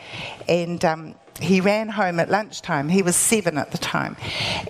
and 0.48 0.84
um, 0.84 1.14
he 1.40 1.61
ran 1.61 1.88
home 1.88 2.20
at 2.20 2.31
lunchtime. 2.31 2.88
He 2.88 3.03
was 3.03 3.16
seven 3.16 3.59
at 3.59 3.70
the 3.70 3.79
time. 3.79 4.16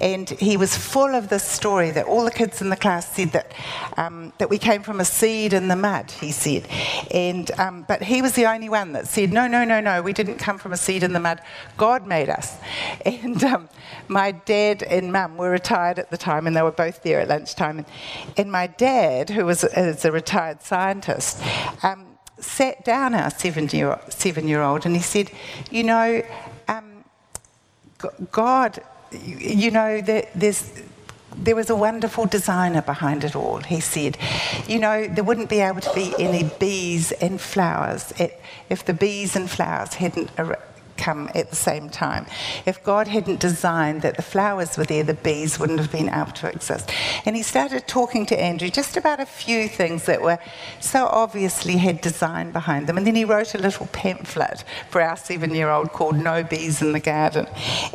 And 0.00 0.28
he 0.30 0.56
was 0.56 0.76
full 0.76 1.14
of 1.14 1.28
this 1.28 1.44
story 1.44 1.90
that 1.92 2.06
all 2.06 2.24
the 2.24 2.30
kids 2.30 2.60
in 2.60 2.70
the 2.70 2.76
class 2.76 3.14
said 3.14 3.32
that, 3.32 3.52
um, 3.96 4.32
that 4.38 4.50
we 4.50 4.58
came 4.58 4.82
from 4.82 5.00
a 5.00 5.04
seed 5.04 5.52
in 5.52 5.68
the 5.68 5.76
mud, 5.76 6.10
he 6.10 6.30
said. 6.30 6.66
And, 7.10 7.50
um, 7.58 7.84
but 7.88 8.02
he 8.02 8.22
was 8.22 8.32
the 8.32 8.46
only 8.46 8.68
one 8.68 8.92
that 8.92 9.06
said, 9.06 9.32
no, 9.32 9.46
no, 9.46 9.64
no, 9.64 9.80
no, 9.80 10.02
we 10.02 10.12
didn't 10.12 10.38
come 10.38 10.58
from 10.58 10.72
a 10.72 10.76
seed 10.76 11.02
in 11.02 11.12
the 11.12 11.20
mud. 11.20 11.40
God 11.76 12.06
made 12.06 12.28
us. 12.28 12.56
And 13.28 13.42
um, 13.44 13.68
my 14.06 14.32
dad 14.32 14.82
and 14.82 15.12
mum 15.12 15.36
were 15.36 15.50
retired 15.50 15.98
at 15.98 16.10
the 16.10 16.16
time, 16.16 16.46
and 16.46 16.54
they 16.54 16.62
were 16.62 16.70
both 16.70 17.02
there 17.02 17.20
at 17.20 17.28
lunchtime. 17.28 17.78
And, 17.78 17.86
and 18.36 18.52
my 18.52 18.66
dad, 18.66 19.30
who 19.30 19.44
was, 19.44 19.64
was 19.76 20.04
a 20.04 20.12
retired 20.12 20.62
scientist, 20.62 21.42
um, 21.82 22.06
sat 22.40 22.84
down 22.84 23.14
our 23.14 23.30
seven 23.30 23.68
year, 23.68 23.98
seven 24.08 24.46
year 24.48 24.62
old 24.62 24.86
and 24.86 24.94
he 24.94 25.02
said, 25.02 25.30
You 25.70 25.84
know, 25.84 26.22
God, 28.30 28.78
you 29.12 29.70
know, 29.70 30.00
there's, 30.00 30.82
there 31.36 31.56
was 31.56 31.70
a 31.70 31.76
wonderful 31.76 32.26
designer 32.26 32.82
behind 32.82 33.24
it 33.24 33.34
all, 33.34 33.58
he 33.58 33.80
said. 33.80 34.16
You 34.66 34.78
know, 34.78 35.06
there 35.08 35.24
wouldn't 35.24 35.48
be 35.48 35.60
able 35.60 35.80
to 35.80 35.94
be 35.94 36.14
any 36.18 36.50
bees 36.58 37.12
and 37.12 37.40
flowers 37.40 38.12
eh, 38.18 38.28
if 38.68 38.84
the 38.84 38.94
bees 38.94 39.34
and 39.34 39.50
flowers 39.50 39.94
hadn't 39.94 40.30
come 40.98 41.30
at 41.34 41.50
the 41.50 41.56
same 41.56 41.88
time. 41.88 42.26
If 42.66 42.82
God 42.82 43.08
hadn't 43.08 43.40
designed 43.40 44.02
that 44.02 44.16
the 44.16 44.22
flowers 44.22 44.76
were 44.76 44.84
there, 44.84 45.04
the 45.04 45.14
bees 45.14 45.58
wouldn't 45.58 45.78
have 45.78 45.92
been 45.92 46.08
able 46.08 46.32
to 46.32 46.48
exist. 46.48 46.90
And 47.24 47.36
he 47.36 47.42
started 47.42 47.86
talking 47.86 48.26
to 48.26 48.38
Andrew 48.38 48.68
just 48.68 48.96
about 48.96 49.20
a 49.20 49.26
few 49.26 49.68
things 49.68 50.04
that 50.04 50.20
were 50.20 50.38
so 50.80 51.06
obviously 51.06 51.76
had 51.78 52.00
design 52.00 52.50
behind 52.50 52.86
them. 52.86 52.98
And 52.98 53.06
then 53.06 53.14
he 53.14 53.24
wrote 53.24 53.54
a 53.54 53.58
little 53.58 53.86
pamphlet 53.86 54.64
for 54.90 55.00
our 55.00 55.16
seven 55.16 55.54
year 55.54 55.70
old 55.70 55.92
called 55.92 56.16
No 56.16 56.42
Bees 56.42 56.82
in 56.82 56.92
the 56.92 57.00
Garden. 57.00 57.46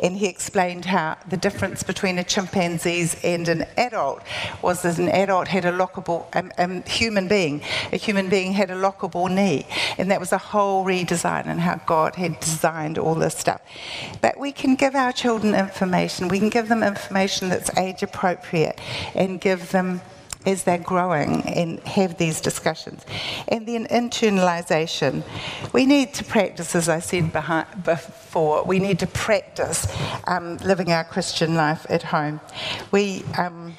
And 0.02 0.18
he 0.18 0.28
explained 0.28 0.86
how 0.86 1.18
the 1.28 1.38
difference 1.38 1.84
between 1.84 2.18
a 2.18 2.24
chimpanzee 2.24 2.94
and 3.24 3.48
an 3.48 3.66
adult 3.78 4.22
was 4.62 4.82
that 4.84 4.98
an 4.98 5.10
adult 5.10 5.48
had 5.48 5.66
a 5.66 5.72
lockable, 5.72 6.26
a, 6.34 6.64
a 6.64 6.90
human 6.90 7.28
being, 7.28 7.62
a 7.92 7.98
human 7.98 8.30
being 8.30 8.54
had 8.54 8.70
a 8.70 8.76
lockable 8.76 9.30
knee. 9.30 9.66
And 9.98 10.10
that 10.12 10.20
was 10.20 10.32
a 10.32 10.38
whole 10.38 10.86
redesign 10.86 11.48
and 11.48 11.60
how 11.60 11.82
God 11.86 12.16
had 12.16 12.40
designed 12.40 12.93
find 12.94 12.98
all 12.98 13.16
this 13.16 13.36
stuff. 13.36 13.62
But 14.22 14.40
we 14.40 14.52
can 14.52 14.76
give 14.76 14.96
our 14.96 15.12
children 15.12 15.56
information. 15.56 16.28
We 16.28 16.40
can 16.40 16.50
give 16.50 16.68
them 16.68 16.84
information 16.84 17.50
that's 17.50 17.76
age 17.78 18.04
appropriate 18.04 18.80
and 19.16 19.42
give 19.42 19.72
them 19.72 20.02
as 20.46 20.66
they're 20.66 20.78
growing 20.78 21.42
and 21.44 21.80
have 21.88 22.18
these 22.18 22.42
discussions. 22.42 23.06
And 23.48 23.66
then 23.66 23.88
internalization. 23.88 25.24
We 25.72 25.86
need 25.86 26.14
to 26.16 26.24
practice, 26.26 26.76
as 26.76 26.90
I 26.90 27.00
said 27.00 27.32
behind, 27.32 27.68
before, 27.84 28.66
we 28.66 28.80
need 28.80 29.00
to 29.00 29.08
practice 29.08 29.88
um, 30.28 30.58
living 30.58 30.92
our 30.92 31.06
Christian 31.06 31.56
life 31.56 31.86
at 31.90 32.04
home. 32.04 32.42
We. 32.92 33.24
Um, 33.38 33.78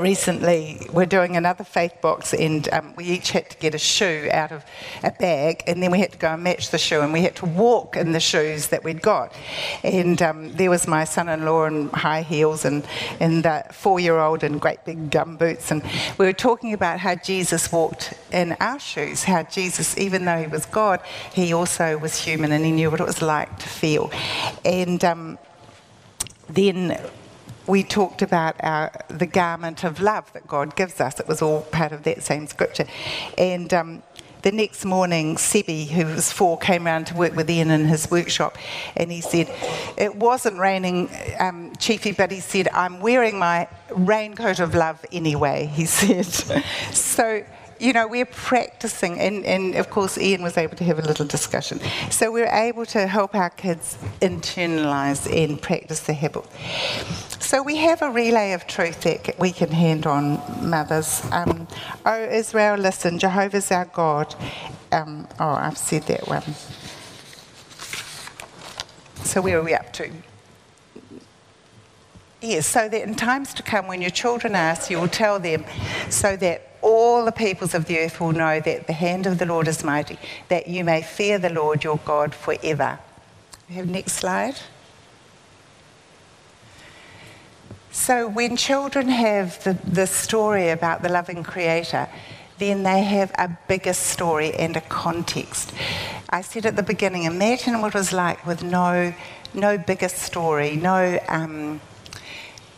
recently 0.00 0.86
we're 0.92 1.06
doing 1.06 1.36
another 1.36 1.64
faith 1.64 2.00
box 2.00 2.34
and 2.34 2.68
um, 2.72 2.94
we 2.96 3.04
each 3.04 3.30
had 3.30 3.48
to 3.50 3.56
get 3.58 3.74
a 3.74 3.78
shoe 3.78 4.28
out 4.32 4.52
of 4.52 4.64
a 5.02 5.10
bag 5.10 5.62
and 5.66 5.82
then 5.82 5.90
we 5.90 6.00
had 6.00 6.12
to 6.12 6.18
go 6.18 6.28
and 6.28 6.42
match 6.42 6.70
the 6.70 6.78
shoe 6.78 7.00
and 7.00 7.12
we 7.12 7.22
had 7.22 7.36
to 7.36 7.46
walk 7.46 7.96
in 7.96 8.12
the 8.12 8.20
shoes 8.20 8.68
that 8.68 8.82
we'd 8.82 9.02
got. 9.02 9.34
And 9.84 10.20
um, 10.22 10.52
there 10.52 10.70
was 10.70 10.86
my 10.86 11.04
son-in-law 11.04 11.66
in 11.66 11.88
high 11.90 12.22
heels 12.22 12.64
and, 12.64 12.84
and 13.20 13.44
the 13.44 13.64
four-year-old 13.70 14.42
in 14.42 14.58
great 14.58 14.84
big 14.84 15.10
gum 15.10 15.36
boots 15.36 15.70
and 15.70 15.82
we 16.18 16.26
were 16.26 16.32
talking 16.32 16.72
about 16.72 16.98
how 16.98 17.14
jesus 17.14 17.70
walked 17.70 18.14
in 18.32 18.52
our 18.60 18.78
shoes 18.78 19.24
how 19.24 19.42
jesus 19.44 19.96
even 19.98 20.24
though 20.24 20.40
he 20.40 20.46
was 20.46 20.66
god 20.66 21.00
he 21.32 21.52
also 21.52 21.98
was 21.98 22.16
human 22.16 22.52
and 22.52 22.64
he 22.64 22.72
knew 22.72 22.90
what 22.90 23.00
it 23.00 23.06
was 23.06 23.22
like 23.22 23.58
to 23.58 23.68
feel. 23.68 24.10
And 24.64 25.04
um, 25.04 25.38
then 26.48 26.98
we 27.66 27.82
talked 27.82 28.22
about 28.22 28.56
our, 28.60 28.92
the 29.08 29.26
garment 29.26 29.84
of 29.84 30.00
love 30.00 30.32
that 30.32 30.46
God 30.46 30.76
gives 30.76 31.00
us. 31.00 31.20
It 31.20 31.28
was 31.28 31.42
all 31.42 31.62
part 31.62 31.92
of 31.92 32.02
that 32.04 32.22
same 32.22 32.46
scripture. 32.46 32.86
And 33.38 33.72
um, 33.72 34.02
the 34.42 34.52
next 34.52 34.84
morning, 34.84 35.36
Sebi, 35.36 35.86
who 35.88 36.06
was 36.06 36.32
four, 36.32 36.58
came 36.58 36.86
around 36.86 37.08
to 37.08 37.14
work 37.14 37.36
with 37.36 37.50
Ian 37.50 37.70
in 37.70 37.86
his 37.86 38.10
workshop, 38.10 38.56
and 38.96 39.12
he 39.12 39.20
said, 39.20 39.48
It 39.98 40.16
wasn't 40.16 40.58
raining, 40.58 41.10
um, 41.38 41.74
Chiefy, 41.78 42.12
but 42.12 42.30
he 42.30 42.40
said, 42.40 42.68
I'm 42.68 43.00
wearing 43.00 43.38
my 43.38 43.68
raincoat 43.90 44.60
of 44.60 44.74
love 44.74 45.04
anyway, 45.12 45.66
he 45.66 45.84
said. 45.86 46.24
so 46.94 47.44
you 47.80 47.92
know, 47.92 48.06
we're 48.06 48.26
practicing, 48.26 49.18
and, 49.18 49.44
and 49.44 49.74
of 49.74 49.90
course, 49.90 50.18
Ian 50.18 50.42
was 50.42 50.56
able 50.58 50.76
to 50.76 50.84
have 50.84 50.98
a 50.98 51.02
little 51.02 51.26
discussion. 51.26 51.80
So 52.10 52.30
we're 52.30 52.52
able 52.52 52.84
to 52.86 53.06
help 53.06 53.34
our 53.34 53.50
kids 53.50 53.96
internalise 54.20 55.26
and 55.30 55.60
practice 55.60 56.00
the 56.00 56.12
habit. 56.12 56.44
So 57.40 57.62
we 57.62 57.76
have 57.78 58.02
a 58.02 58.10
relay 58.10 58.52
of 58.52 58.66
truth 58.66 59.00
that 59.02 59.38
we 59.38 59.50
can 59.50 59.70
hand 59.70 60.06
on 60.06 60.40
mothers. 60.62 61.22
Um, 61.32 61.66
oh, 62.04 62.22
Israel, 62.24 62.76
listen, 62.76 63.18
Jehovah's 63.18 63.72
our 63.72 63.86
God. 63.86 64.34
Um, 64.92 65.26
oh, 65.38 65.48
I've 65.54 65.78
said 65.78 66.02
that 66.04 66.28
one. 66.28 66.54
So 69.24 69.40
where 69.40 69.58
are 69.58 69.62
we 69.62 69.74
up 69.74 69.92
to? 69.94 70.10
Yes, 72.42 72.66
so 72.66 72.88
that 72.88 73.02
in 73.02 73.14
times 73.14 73.52
to 73.54 73.62
come, 73.62 73.86
when 73.86 74.00
your 74.00 74.10
children 74.10 74.54
ask, 74.54 74.90
you 74.90 74.98
will 74.98 75.08
tell 75.08 75.38
them, 75.38 75.64
so 76.08 76.36
that 76.36 76.68
all 76.80 77.26
the 77.26 77.32
peoples 77.32 77.74
of 77.74 77.84
the 77.84 77.98
earth 77.98 78.18
will 78.18 78.32
know 78.32 78.60
that 78.60 78.86
the 78.86 78.94
hand 78.94 79.26
of 79.26 79.38
the 79.38 79.44
Lord 79.44 79.68
is 79.68 79.84
mighty, 79.84 80.18
that 80.48 80.66
you 80.66 80.82
may 80.82 81.02
fear 81.02 81.38
the 81.38 81.50
Lord 81.50 81.84
your 81.84 81.98
God 81.98 82.34
forever. 82.34 82.98
We 83.68 83.74
have 83.74 83.88
next 83.88 84.14
slide. 84.14 84.56
So 87.92 88.26
when 88.26 88.56
children 88.56 89.08
have 89.08 89.62
the, 89.64 89.74
the 89.84 90.06
story 90.06 90.70
about 90.70 91.02
the 91.02 91.10
loving 91.10 91.42
creator, 91.42 92.08
then 92.58 92.82
they 92.84 93.02
have 93.02 93.32
a 93.36 93.50
bigger 93.68 93.92
story 93.92 94.54
and 94.54 94.76
a 94.76 94.80
context. 94.82 95.72
I 96.30 96.40
said 96.40 96.64
at 96.64 96.76
the 96.76 96.82
beginning, 96.82 97.24
imagine 97.24 97.82
what 97.82 97.88
it 97.88 97.98
was 97.98 98.12
like 98.12 98.46
with 98.46 98.62
no, 98.62 99.12
no 99.52 99.76
bigger 99.76 100.08
story, 100.08 100.76
no 100.76 101.18
um, 101.28 101.80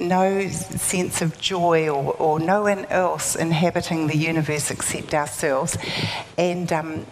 no 0.01 0.49
sense 0.49 1.23
of 1.23 1.41
joy 1.41 1.89
or, 1.89 2.15
or 2.15 2.41
no 2.41 2.63
one 2.63 2.85
else 2.87 3.37
inhabiting 3.37 4.07
the 4.07 4.17
universe 4.17 4.71
except 4.71 5.15
ourselves. 5.15 5.77
And, 6.37 6.73
um, 6.73 7.07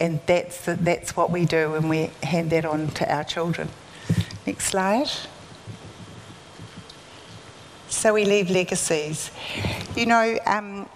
and 0.00 0.20
that's, 0.26 0.64
the, 0.64 0.74
that's 0.74 1.16
what 1.16 1.30
we 1.30 1.44
do 1.44 1.70
when 1.70 1.88
we 1.88 2.10
hand 2.22 2.50
that 2.50 2.64
on 2.64 2.88
to 2.88 3.12
our 3.12 3.24
children. 3.24 3.68
Next 4.46 4.66
slide. 4.66 5.10
So 7.88 8.12
we 8.12 8.24
leave 8.24 8.50
legacies. 8.50 9.30
You 9.96 10.06
know, 10.06 10.38
um, 10.46 10.88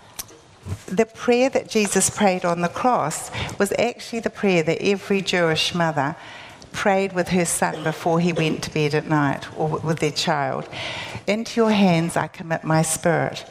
the 0.87 1.07
prayer 1.07 1.49
that 1.51 1.69
Jesus 1.69 2.11
prayed 2.11 2.45
on 2.45 2.61
the 2.61 2.69
cross 2.69 3.31
was 3.59 3.73
actually 3.79 4.21
the 4.21 4.31
prayer 4.31 4.63
that 4.65 4.83
every 4.83 5.23
Jewish 5.23 5.75
mother 5.75 6.17
prayed 6.73 7.13
with 7.13 7.29
her 7.29 7.45
son 7.45 7.83
before 7.83 8.21
he 8.21 8.33
went 8.33 8.63
to 8.65 8.71
bed 8.73 8.95
at 8.95 9.07
night 9.07 9.47
or 9.57 9.79
with 9.79 9.99
their 9.99 10.11
child. 10.11 10.69
Into 11.27 11.61
your 11.61 11.71
hands 11.71 12.17
I 12.17 12.27
commit 12.27 12.65
my 12.65 12.83
spirit. 12.83 13.45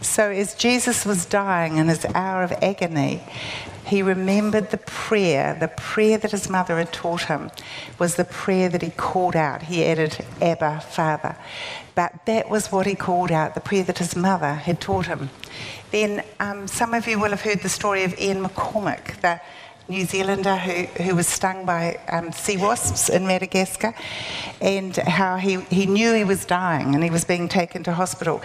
So, 0.00 0.30
as 0.30 0.54
Jesus 0.54 1.06
was 1.06 1.24
dying 1.24 1.76
in 1.76 1.88
his 1.88 2.04
hour 2.14 2.42
of 2.42 2.52
agony, 2.62 3.22
he 3.86 4.02
remembered 4.02 4.70
the 4.70 4.78
prayer, 4.78 5.56
the 5.58 5.68
prayer 5.68 6.16
that 6.18 6.30
his 6.30 6.48
mother 6.48 6.78
had 6.78 6.92
taught 6.92 7.24
him 7.24 7.50
was 7.98 8.14
the 8.14 8.24
prayer 8.24 8.68
that 8.68 8.82
he 8.82 8.90
called 8.90 9.36
out. 9.36 9.62
He 9.62 9.84
added, 9.84 10.24
Abba, 10.40 10.80
Father. 10.80 11.36
But 11.94 12.24
that 12.26 12.48
was 12.48 12.72
what 12.72 12.86
he 12.86 12.94
called 12.94 13.32
out, 13.32 13.54
the 13.54 13.60
prayer 13.60 13.82
that 13.84 13.98
his 13.98 14.16
mother 14.16 14.54
had 14.54 14.80
taught 14.80 15.06
him. 15.06 15.30
Then 15.90 16.24
um, 16.40 16.68
some 16.68 16.94
of 16.94 17.06
you 17.06 17.18
will 17.18 17.30
have 17.30 17.42
heard 17.42 17.60
the 17.60 17.68
story 17.68 18.04
of 18.04 18.18
Ian 18.18 18.42
McCormack, 18.44 19.20
the 19.20 19.40
New 19.88 20.04
Zealander 20.04 20.56
who, 20.56 20.84
who 21.02 21.16
was 21.16 21.26
stung 21.26 21.66
by 21.66 21.98
um, 22.08 22.32
sea 22.32 22.56
wasps 22.56 23.08
in 23.08 23.26
Madagascar, 23.26 23.94
and 24.60 24.96
how 24.96 25.36
he, 25.36 25.60
he 25.62 25.86
knew 25.86 26.14
he 26.14 26.24
was 26.24 26.44
dying 26.44 26.94
and 26.94 27.02
he 27.02 27.10
was 27.10 27.24
being 27.24 27.48
taken 27.48 27.82
to 27.84 27.92
hospital. 27.92 28.40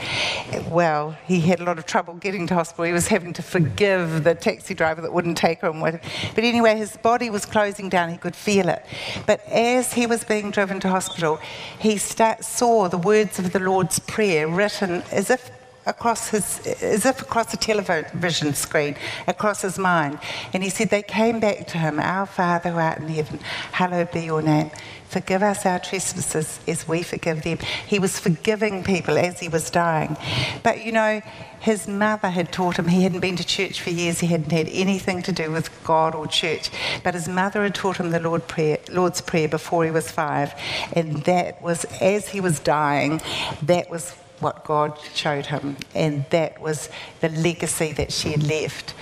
Well, 0.70 1.16
he 1.26 1.40
had 1.42 1.60
a 1.60 1.64
lot 1.64 1.78
of 1.78 1.86
trouble 1.86 2.16
getting 2.16 2.48
to 2.48 2.56
hospital. 2.56 2.86
He 2.86 2.92
was 2.92 3.08
having 3.08 3.34
to 3.34 3.44
forgive 3.44 4.24
the 4.24 4.36
taxi 4.36 4.74
driver 4.74 5.02
that 5.02 5.14
wouldn't 5.14 5.38
take 5.38 5.62
him. 5.62 5.80
But 5.80 6.02
anyway, 6.38 6.76
his 6.76 6.98
body 6.98 7.30
was 7.30 7.46
closing 7.46 7.90
down, 7.90 8.10
he 8.10 8.18
could 8.18 8.36
feel 8.36 8.70
it. 8.70 8.86
But 9.26 9.46
as 9.48 9.94
he 9.94 10.08
was 10.08 10.24
being 10.24 10.52
driven 10.52 10.80
to 10.82 10.90
hospital, 10.90 11.40
he 11.80 11.98
start, 11.98 12.44
saw 12.44 12.88
the 12.88 12.98
words 12.98 13.40
of 13.40 13.54
the 13.54 13.60
Lord's 13.60 14.00
Prayer 14.00 14.48
written 14.48 15.04
as 15.12 15.30
if 15.30 15.52
across 15.88 16.30
his, 16.30 16.60
as 16.82 17.06
if 17.06 17.22
across 17.22 17.54
a 17.54 17.58
television 17.58 18.54
screen, 18.54 18.96
across 19.26 19.62
his 19.62 19.80
mind. 19.80 20.20
And 20.54 20.62
he 20.62 20.70
said, 20.70 20.90
They 20.90 21.02
came 21.02 21.40
back 21.40 21.66
to 21.68 21.78
him, 21.78 22.00
Our 22.00 22.26
Father 22.26 22.72
who 22.72 22.78
art 22.78 23.00
in 23.00 23.08
heaven, 23.08 23.40
hallowed 23.72 24.12
be 24.12 24.22
your 24.22 24.42
name. 24.42 24.70
Forgive 25.08 25.42
us 25.42 25.66
our 25.66 25.80
trespasses 25.80 26.60
as 26.68 26.86
we 26.86 27.02
forgive 27.02 27.44
them. 27.44 27.60
He 27.88 27.98
was 27.98 28.20
forgiving 28.20 28.84
people 28.84 29.18
as 29.18 29.40
he 29.40 29.48
was 29.48 29.70
dying. 29.70 30.18
But 30.64 30.86
you 30.86 30.92
know, 30.92 31.22
his 31.62 31.88
mother 31.88 32.30
had 32.30 32.52
taught 32.52 32.78
him, 32.78 32.90
he 32.90 33.04
hadn't 33.04 33.22
been 33.22 33.38
to 33.38 33.46
church 33.46 33.82
for 33.82 33.90
years, 33.90 34.20
he 34.20 34.28
hadn't 34.28 34.52
had 34.52 34.68
anything 34.70 35.22
to 35.24 35.32
do 35.32 35.50
with 35.50 35.72
God 35.86 36.14
or 36.14 36.28
church. 36.28 36.70
But 37.04 37.14
his 37.14 37.30
mother 37.30 37.64
had 37.64 37.74
taught 37.74 37.98
him 37.98 38.12
the 38.12 38.20
Lord 38.20 38.48
prayer, 38.50 38.80
Lord's 38.92 39.22
Prayer 39.22 39.48
before 39.48 39.86
he 39.86 39.92
was 39.92 40.12
five. 40.12 40.54
And 40.92 41.24
that 41.24 41.62
was, 41.62 41.86
as 42.02 42.28
he 42.28 42.42
was 42.42 42.60
dying, 42.60 43.22
that 43.62 43.90
was 43.90 44.14
what 44.40 44.64
God 44.64 44.98
showed 45.14 45.48
him, 45.48 45.78
and 45.96 46.26
that 46.30 46.62
was 46.62 46.90
the 47.22 47.30
legacy 47.30 47.92
that 47.94 48.12
she 48.12 48.32
had 48.32 48.44
left. 48.44 48.94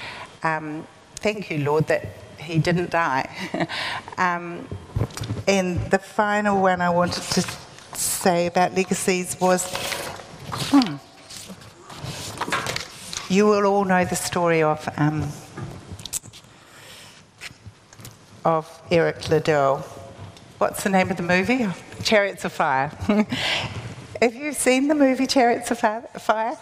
Um, 0.44 0.88
thank 1.16 1.50
you, 1.50 1.60
Lord, 1.60 1.88
that 1.88 2.08
he 2.40 2.60
didn't 2.60 2.92
die. 2.92 3.30
um, 4.18 4.68
and 5.48 5.80
the 5.92 6.00
final 6.00 6.62
one 6.62 6.82
I 6.82 6.90
wanted 6.90 7.24
to 7.24 7.42
say 7.94 8.48
about 8.48 8.74
legacies 8.76 9.40
was 9.40 9.66
hmm, 10.52 10.96
you 13.30 13.48
will 13.48 13.66
all 13.66 13.86
know 13.86 14.06
the 14.06 14.16
story 14.16 14.62
of. 14.62 14.88
Um, 14.98 15.32
of 18.46 18.82
Eric 18.92 19.28
Liddell. 19.30 19.78
What's 20.60 20.84
the 20.84 20.90
name 20.90 21.10
of 21.10 21.18
the 21.18 21.24
movie? 21.24 21.68
Chariots 22.04 22.46
of 22.46 22.54
Fire. 22.54 22.92
Have 24.26 24.34
you 24.34 24.54
seen 24.54 24.88
the 24.88 24.96
movie 24.96 25.28
Chariots 25.28 25.70
of 25.70 25.78
Fire? 25.78 26.58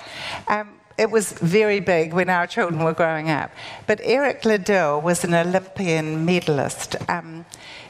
Um, 0.50 0.72
it 0.98 1.10
was 1.10 1.32
very 1.32 1.80
big 1.80 2.12
when 2.12 2.30
our 2.30 2.46
children 2.46 2.84
were 2.84 2.92
growing 2.92 3.30
up. 3.30 3.52
But 3.88 4.02
Eric 4.04 4.44
Liddell 4.44 5.00
was 5.00 5.24
an 5.24 5.34
Olympian 5.34 6.26
medalist. 6.26 6.98
Um, 7.08 7.46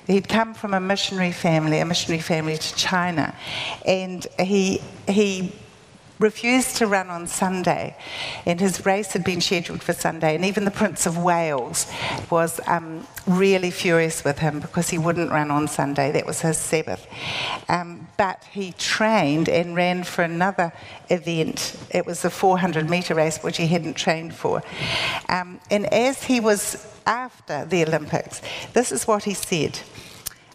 he'd 0.05 0.29
come 0.29 0.53
from 0.53 0.75
a 0.75 0.79
missionary 0.79 1.31
family, 1.31 1.79
a 1.79 1.85
missionary 1.85 2.21
family 2.21 2.55
to 2.55 2.75
China, 2.75 3.35
and 3.83 4.27
he 4.39 4.79
he 5.07 5.51
refused 6.19 6.77
to 6.77 6.87
run 6.87 7.09
on 7.09 7.27
Sunday, 7.27 7.95
and 8.45 8.59
his 8.59 8.85
race 8.85 9.13
had 9.13 9.23
been 9.23 9.41
scheduled 9.41 9.81
for 9.81 9.93
Sunday. 9.93 10.35
And 10.35 10.45
even 10.45 10.65
the 10.65 10.71
Prince 10.71 11.05
of 11.05 11.17
Wales 11.17 11.91
was 12.29 12.59
um, 12.67 13.07
really 13.27 13.71
furious 13.71 14.23
with 14.23 14.39
him 14.39 14.59
because 14.59 14.89
he 14.89 14.97
wouldn't 14.97 15.31
run 15.31 15.51
on 15.51 15.67
Sunday. 15.67 16.11
That 16.11 16.25
was 16.25 16.41
his 16.41 16.57
Sabbath. 16.57 17.07
Um, 17.69 18.07
but 18.17 18.43
he 18.51 18.73
trained 18.73 19.49
and 19.49 19.75
ran 19.75 20.03
for 20.03 20.23
another 20.23 20.71
event. 21.09 21.75
It 21.91 22.05
was 22.05 22.23
a 22.25 22.29
400 22.29 22.89
metre 22.89 23.15
race, 23.15 23.39
which 23.39 23.57
he 23.57 23.67
hadn't 23.67 23.95
trained 23.95 24.35
for. 24.35 24.63
Um, 25.29 25.59
and 25.69 25.91
as 25.93 26.23
he 26.23 26.39
was 26.39 26.87
after 27.05 27.65
the 27.65 27.83
Olympics, 27.83 28.41
this 28.73 28.91
is 28.91 29.07
what 29.07 29.23
he 29.23 29.33
said. 29.33 29.79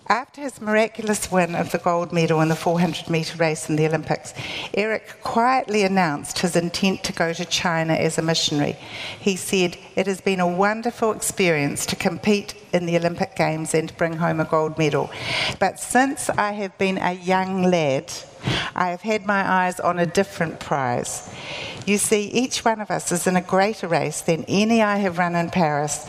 After 0.09 0.41
his 0.41 0.59
miraculous 0.59 1.31
win 1.31 1.55
of 1.55 1.71
the 1.71 1.77
gold 1.77 2.15
medal 2.15 2.41
in 2.41 2.49
the 2.49 2.57
400 2.57 3.11
metre 3.11 3.37
race 3.37 3.69
in 3.69 3.77
the 3.77 3.87
Olympics, 3.87 4.33
Eric 4.73 5.23
quietly 5.23 5.83
announced 5.83 6.39
his 6.39 6.57
intent 6.57 7.05
to 7.05 7.13
go 7.13 7.35
to 7.35 7.45
China 7.45 7.93
as 7.93 8.17
a 8.17 8.23
missionary. 8.23 8.79
He 9.21 9.37
said, 9.37 9.77
It 9.97 10.07
has 10.07 10.23
been 10.23 10.41
a 10.41 10.49
wonderful 10.49 11.13
experience 11.13 11.85
to 11.87 11.97
compete 11.97 12.55
in 12.73 12.87
the 12.87 12.97
Olympic 12.97 13.37
Games 13.37 13.75
and 13.75 13.95
bring 13.99 14.15
home 14.15 14.41
a 14.41 14.47
gold 14.47 14.79
medal. 14.79 15.11
But 15.59 15.79
since 15.79 16.31
I 16.31 16.53
have 16.53 16.79
been 16.79 16.97
a 16.97 17.13
young 17.13 17.65
lad, 17.65 18.11
I 18.75 18.89
have 18.89 19.03
had 19.03 19.27
my 19.27 19.47
eyes 19.47 19.79
on 19.79 19.99
a 19.99 20.07
different 20.07 20.59
prize. 20.59 21.29
You 21.85 21.99
see, 21.99 22.29
each 22.29 22.65
one 22.65 22.81
of 22.81 22.91
us 22.91 23.13
is 23.13 23.27
in 23.27 23.37
a 23.37 23.43
greater 23.43 23.89
race 23.89 24.23
than 24.23 24.47
any 24.49 24.83
I 24.83 24.97
have 24.99 25.19
run 25.19 25.35
in 25.35 25.51
Paris. 25.51 26.07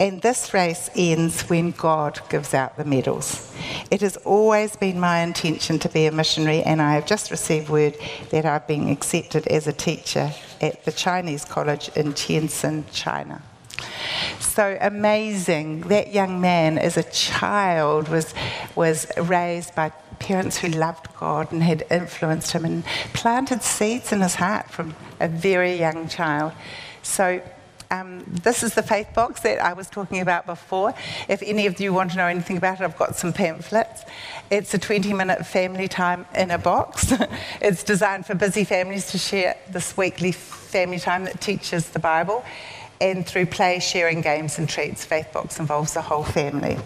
And 0.00 0.22
this 0.22 0.54
race 0.54 0.88
ends 0.96 1.42
when 1.50 1.72
God 1.72 2.20
gives 2.30 2.54
out 2.54 2.78
the 2.78 2.86
medals. 2.86 3.52
It 3.90 4.00
has 4.00 4.16
always 4.16 4.74
been 4.74 4.98
my 4.98 5.18
intention 5.18 5.78
to 5.80 5.90
be 5.90 6.06
a 6.06 6.12
missionary, 6.12 6.62
and 6.62 6.80
I 6.80 6.94
have 6.94 7.04
just 7.04 7.30
received 7.30 7.68
word 7.68 7.98
that 8.30 8.46
I've 8.46 8.66
been 8.66 8.88
accepted 8.88 9.46
as 9.48 9.66
a 9.66 9.74
teacher 9.74 10.32
at 10.62 10.86
the 10.86 10.92
Chinese 10.92 11.44
College 11.44 11.90
in 11.96 12.14
Tientsin, 12.14 12.84
China. 12.90 13.42
So 14.38 14.78
amazing. 14.80 15.82
That 15.82 16.14
young 16.14 16.40
man, 16.40 16.78
as 16.78 16.96
a 16.96 17.02
child, 17.02 18.08
was, 18.08 18.32
was 18.74 19.06
raised 19.18 19.74
by 19.74 19.90
parents 20.18 20.56
who 20.56 20.68
loved 20.68 21.08
God 21.18 21.52
and 21.52 21.62
had 21.62 21.84
influenced 21.90 22.52
him 22.52 22.64
and 22.64 22.84
planted 23.12 23.62
seeds 23.62 24.12
in 24.12 24.22
his 24.22 24.36
heart 24.36 24.70
from 24.70 24.94
a 25.18 25.28
very 25.28 25.74
young 25.74 26.08
child. 26.08 26.52
So 27.02 27.42
um, 27.90 28.24
this 28.26 28.62
is 28.62 28.74
the 28.74 28.82
faith 28.82 29.08
box 29.14 29.40
that 29.40 29.58
I 29.60 29.72
was 29.72 29.88
talking 29.88 30.20
about 30.20 30.46
before. 30.46 30.94
If 31.28 31.42
any 31.42 31.66
of 31.66 31.80
you 31.80 31.92
want 31.92 32.12
to 32.12 32.16
know 32.16 32.26
anything 32.26 32.56
about 32.56 32.80
it, 32.80 32.84
I've 32.84 32.96
got 32.96 33.16
some 33.16 33.32
pamphlets. 33.32 34.04
It's 34.50 34.72
a 34.74 34.78
20 34.78 35.12
minute 35.12 35.44
family 35.44 35.88
time 35.88 36.26
in 36.34 36.50
a 36.50 36.58
box. 36.58 37.12
it's 37.60 37.82
designed 37.82 38.26
for 38.26 38.34
busy 38.34 38.64
families 38.64 39.10
to 39.10 39.18
share 39.18 39.56
this 39.68 39.96
weekly 39.96 40.32
family 40.32 41.00
time 41.00 41.24
that 41.24 41.40
teaches 41.40 41.88
the 41.90 41.98
Bible. 41.98 42.44
And 43.00 43.26
through 43.26 43.46
play, 43.46 43.80
sharing 43.80 44.20
games 44.20 44.58
and 44.58 44.68
treats, 44.68 45.04
Faith 45.04 45.32
Box 45.32 45.58
involves 45.58 45.94
the 45.94 46.02
whole 46.02 46.22
family. 46.22 46.76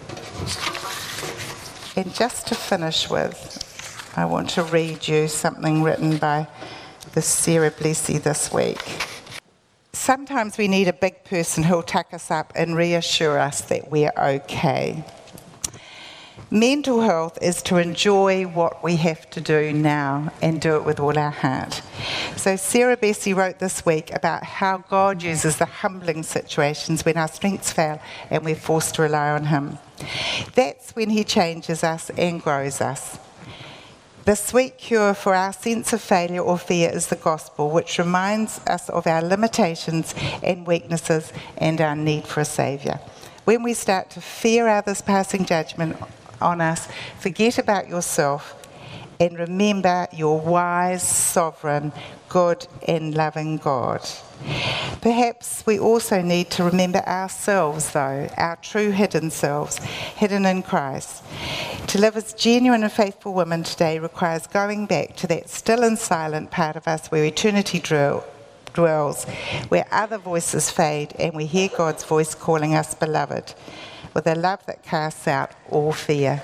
And 1.97 2.13
just 2.13 2.47
to 2.47 2.55
finish 2.55 3.09
with, 3.09 4.13
I 4.15 4.25
want 4.25 4.49
to 4.51 4.63
read 4.63 5.07
you 5.07 5.27
something 5.27 5.83
written 5.83 6.17
by 6.17 6.47
the 7.13 7.21
Sarah 7.21 7.71
Bessey 7.71 8.21
this 8.21 8.51
week. 8.51 8.81
Sometimes 9.95 10.57
we 10.57 10.67
need 10.67 10.89
a 10.89 10.93
big 10.93 11.23
person 11.23 11.63
who'll 11.63 11.81
tuck 11.81 12.13
us 12.13 12.29
up 12.29 12.51
and 12.53 12.75
reassure 12.75 13.39
us 13.39 13.61
that 13.61 13.89
we're 13.89 14.11
okay. 14.17 15.05
Mental 16.51 16.99
health 16.99 17.39
is 17.41 17.61
to 17.63 17.77
enjoy 17.77 18.43
what 18.43 18.83
we 18.83 18.97
have 18.97 19.27
to 19.29 19.39
do 19.39 19.71
now 19.71 20.33
and 20.41 20.59
do 20.59 20.75
it 20.75 20.83
with 20.83 20.99
all 20.99 21.17
our 21.17 21.31
heart. 21.31 21.81
So, 22.35 22.57
Sarah 22.57 22.97
Bessey 22.97 23.33
wrote 23.33 23.59
this 23.59 23.85
week 23.85 24.13
about 24.13 24.43
how 24.43 24.79
God 24.89 25.23
uses 25.23 25.57
the 25.57 25.65
humbling 25.65 26.23
situations 26.23 27.05
when 27.05 27.15
our 27.15 27.29
strengths 27.29 27.71
fail 27.71 28.01
and 28.29 28.43
we're 28.43 28.55
forced 28.55 28.95
to 28.95 29.03
rely 29.03 29.29
on 29.29 29.45
Him. 29.45 29.79
That's 30.55 30.91
when 30.91 31.09
He 31.09 31.23
changes 31.23 31.85
us 31.85 32.09
and 32.11 32.43
grows 32.43 32.81
us. 32.81 33.17
The 34.25 34.35
sweet 34.35 34.79
cure 34.79 35.13
for 35.13 35.35
our 35.35 35.53
sense 35.53 35.93
of 35.93 36.01
failure 36.01 36.41
or 36.41 36.57
fear 36.57 36.89
is 36.89 37.07
the 37.07 37.15
gospel, 37.15 37.69
which 37.69 37.99
reminds 37.99 38.59
us 38.65 38.89
of 38.89 39.05
our 39.05 39.21
limitations 39.21 40.15
and 40.41 40.65
weaknesses 40.65 41.31
and 41.59 41.79
our 41.79 41.95
need 41.95 42.25
for 42.25 42.39
a 42.39 42.45
saviour. 42.45 42.99
When 43.43 43.61
we 43.61 43.75
start 43.75 44.09
to 44.11 44.21
fear 44.21 44.67
others 44.67 45.03
passing 45.03 45.45
judgment 45.45 45.97
on 46.41 46.59
us, 46.59 46.87
forget 47.19 47.59
about 47.59 47.87
yourself 47.87 48.64
and 49.19 49.37
remember 49.37 50.07
your 50.11 50.39
wise, 50.39 51.03
sovereign, 51.03 51.91
good, 52.29 52.67
and 52.87 53.15
loving 53.15 53.57
God. 53.57 54.07
Perhaps 55.01 55.65
we 55.65 55.79
also 55.79 56.21
need 56.21 56.49
to 56.51 56.63
remember 56.63 56.99
ourselves, 56.99 57.91
though, 57.91 58.29
our 58.37 58.57
true 58.57 58.91
hidden 58.91 59.29
selves, 59.29 59.77
hidden 59.77 60.45
in 60.45 60.63
Christ. 60.63 61.23
To 61.87 61.99
live 61.99 62.17
as 62.17 62.33
genuine 62.33 62.83
and 62.83 62.91
faithful 62.91 63.33
women 63.33 63.63
today 63.63 63.99
requires 63.99 64.47
going 64.47 64.85
back 64.85 65.15
to 65.17 65.27
that 65.27 65.49
still 65.49 65.83
and 65.83 65.97
silent 65.97 66.51
part 66.51 66.75
of 66.75 66.87
us 66.87 67.07
where 67.07 67.23
eternity 67.23 67.79
dwells, 67.79 69.25
where 69.69 69.85
other 69.91 70.17
voices 70.17 70.69
fade 70.69 71.13
and 71.17 71.33
we 71.33 71.45
hear 71.45 71.69
God's 71.69 72.03
voice 72.03 72.35
calling 72.35 72.75
us 72.75 72.93
beloved 72.93 73.53
with 74.15 74.25
a 74.25 74.33
love 74.33 74.65
that 74.65 74.81
casts 74.81 75.27
out 75.27 75.51
all 75.69 75.91
fear. 75.91 76.41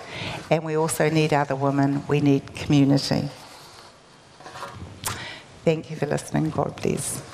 And 0.51 0.63
we 0.63 0.75
also 0.75 1.09
need 1.09 1.33
other 1.33 1.55
women, 1.55 2.03
we 2.07 2.19
need 2.19 2.53
community. 2.53 3.29
Thank 5.63 5.89
you 5.89 5.95
for 5.95 6.05
listening. 6.05 6.49
God 6.49 6.75
bless. 6.81 7.30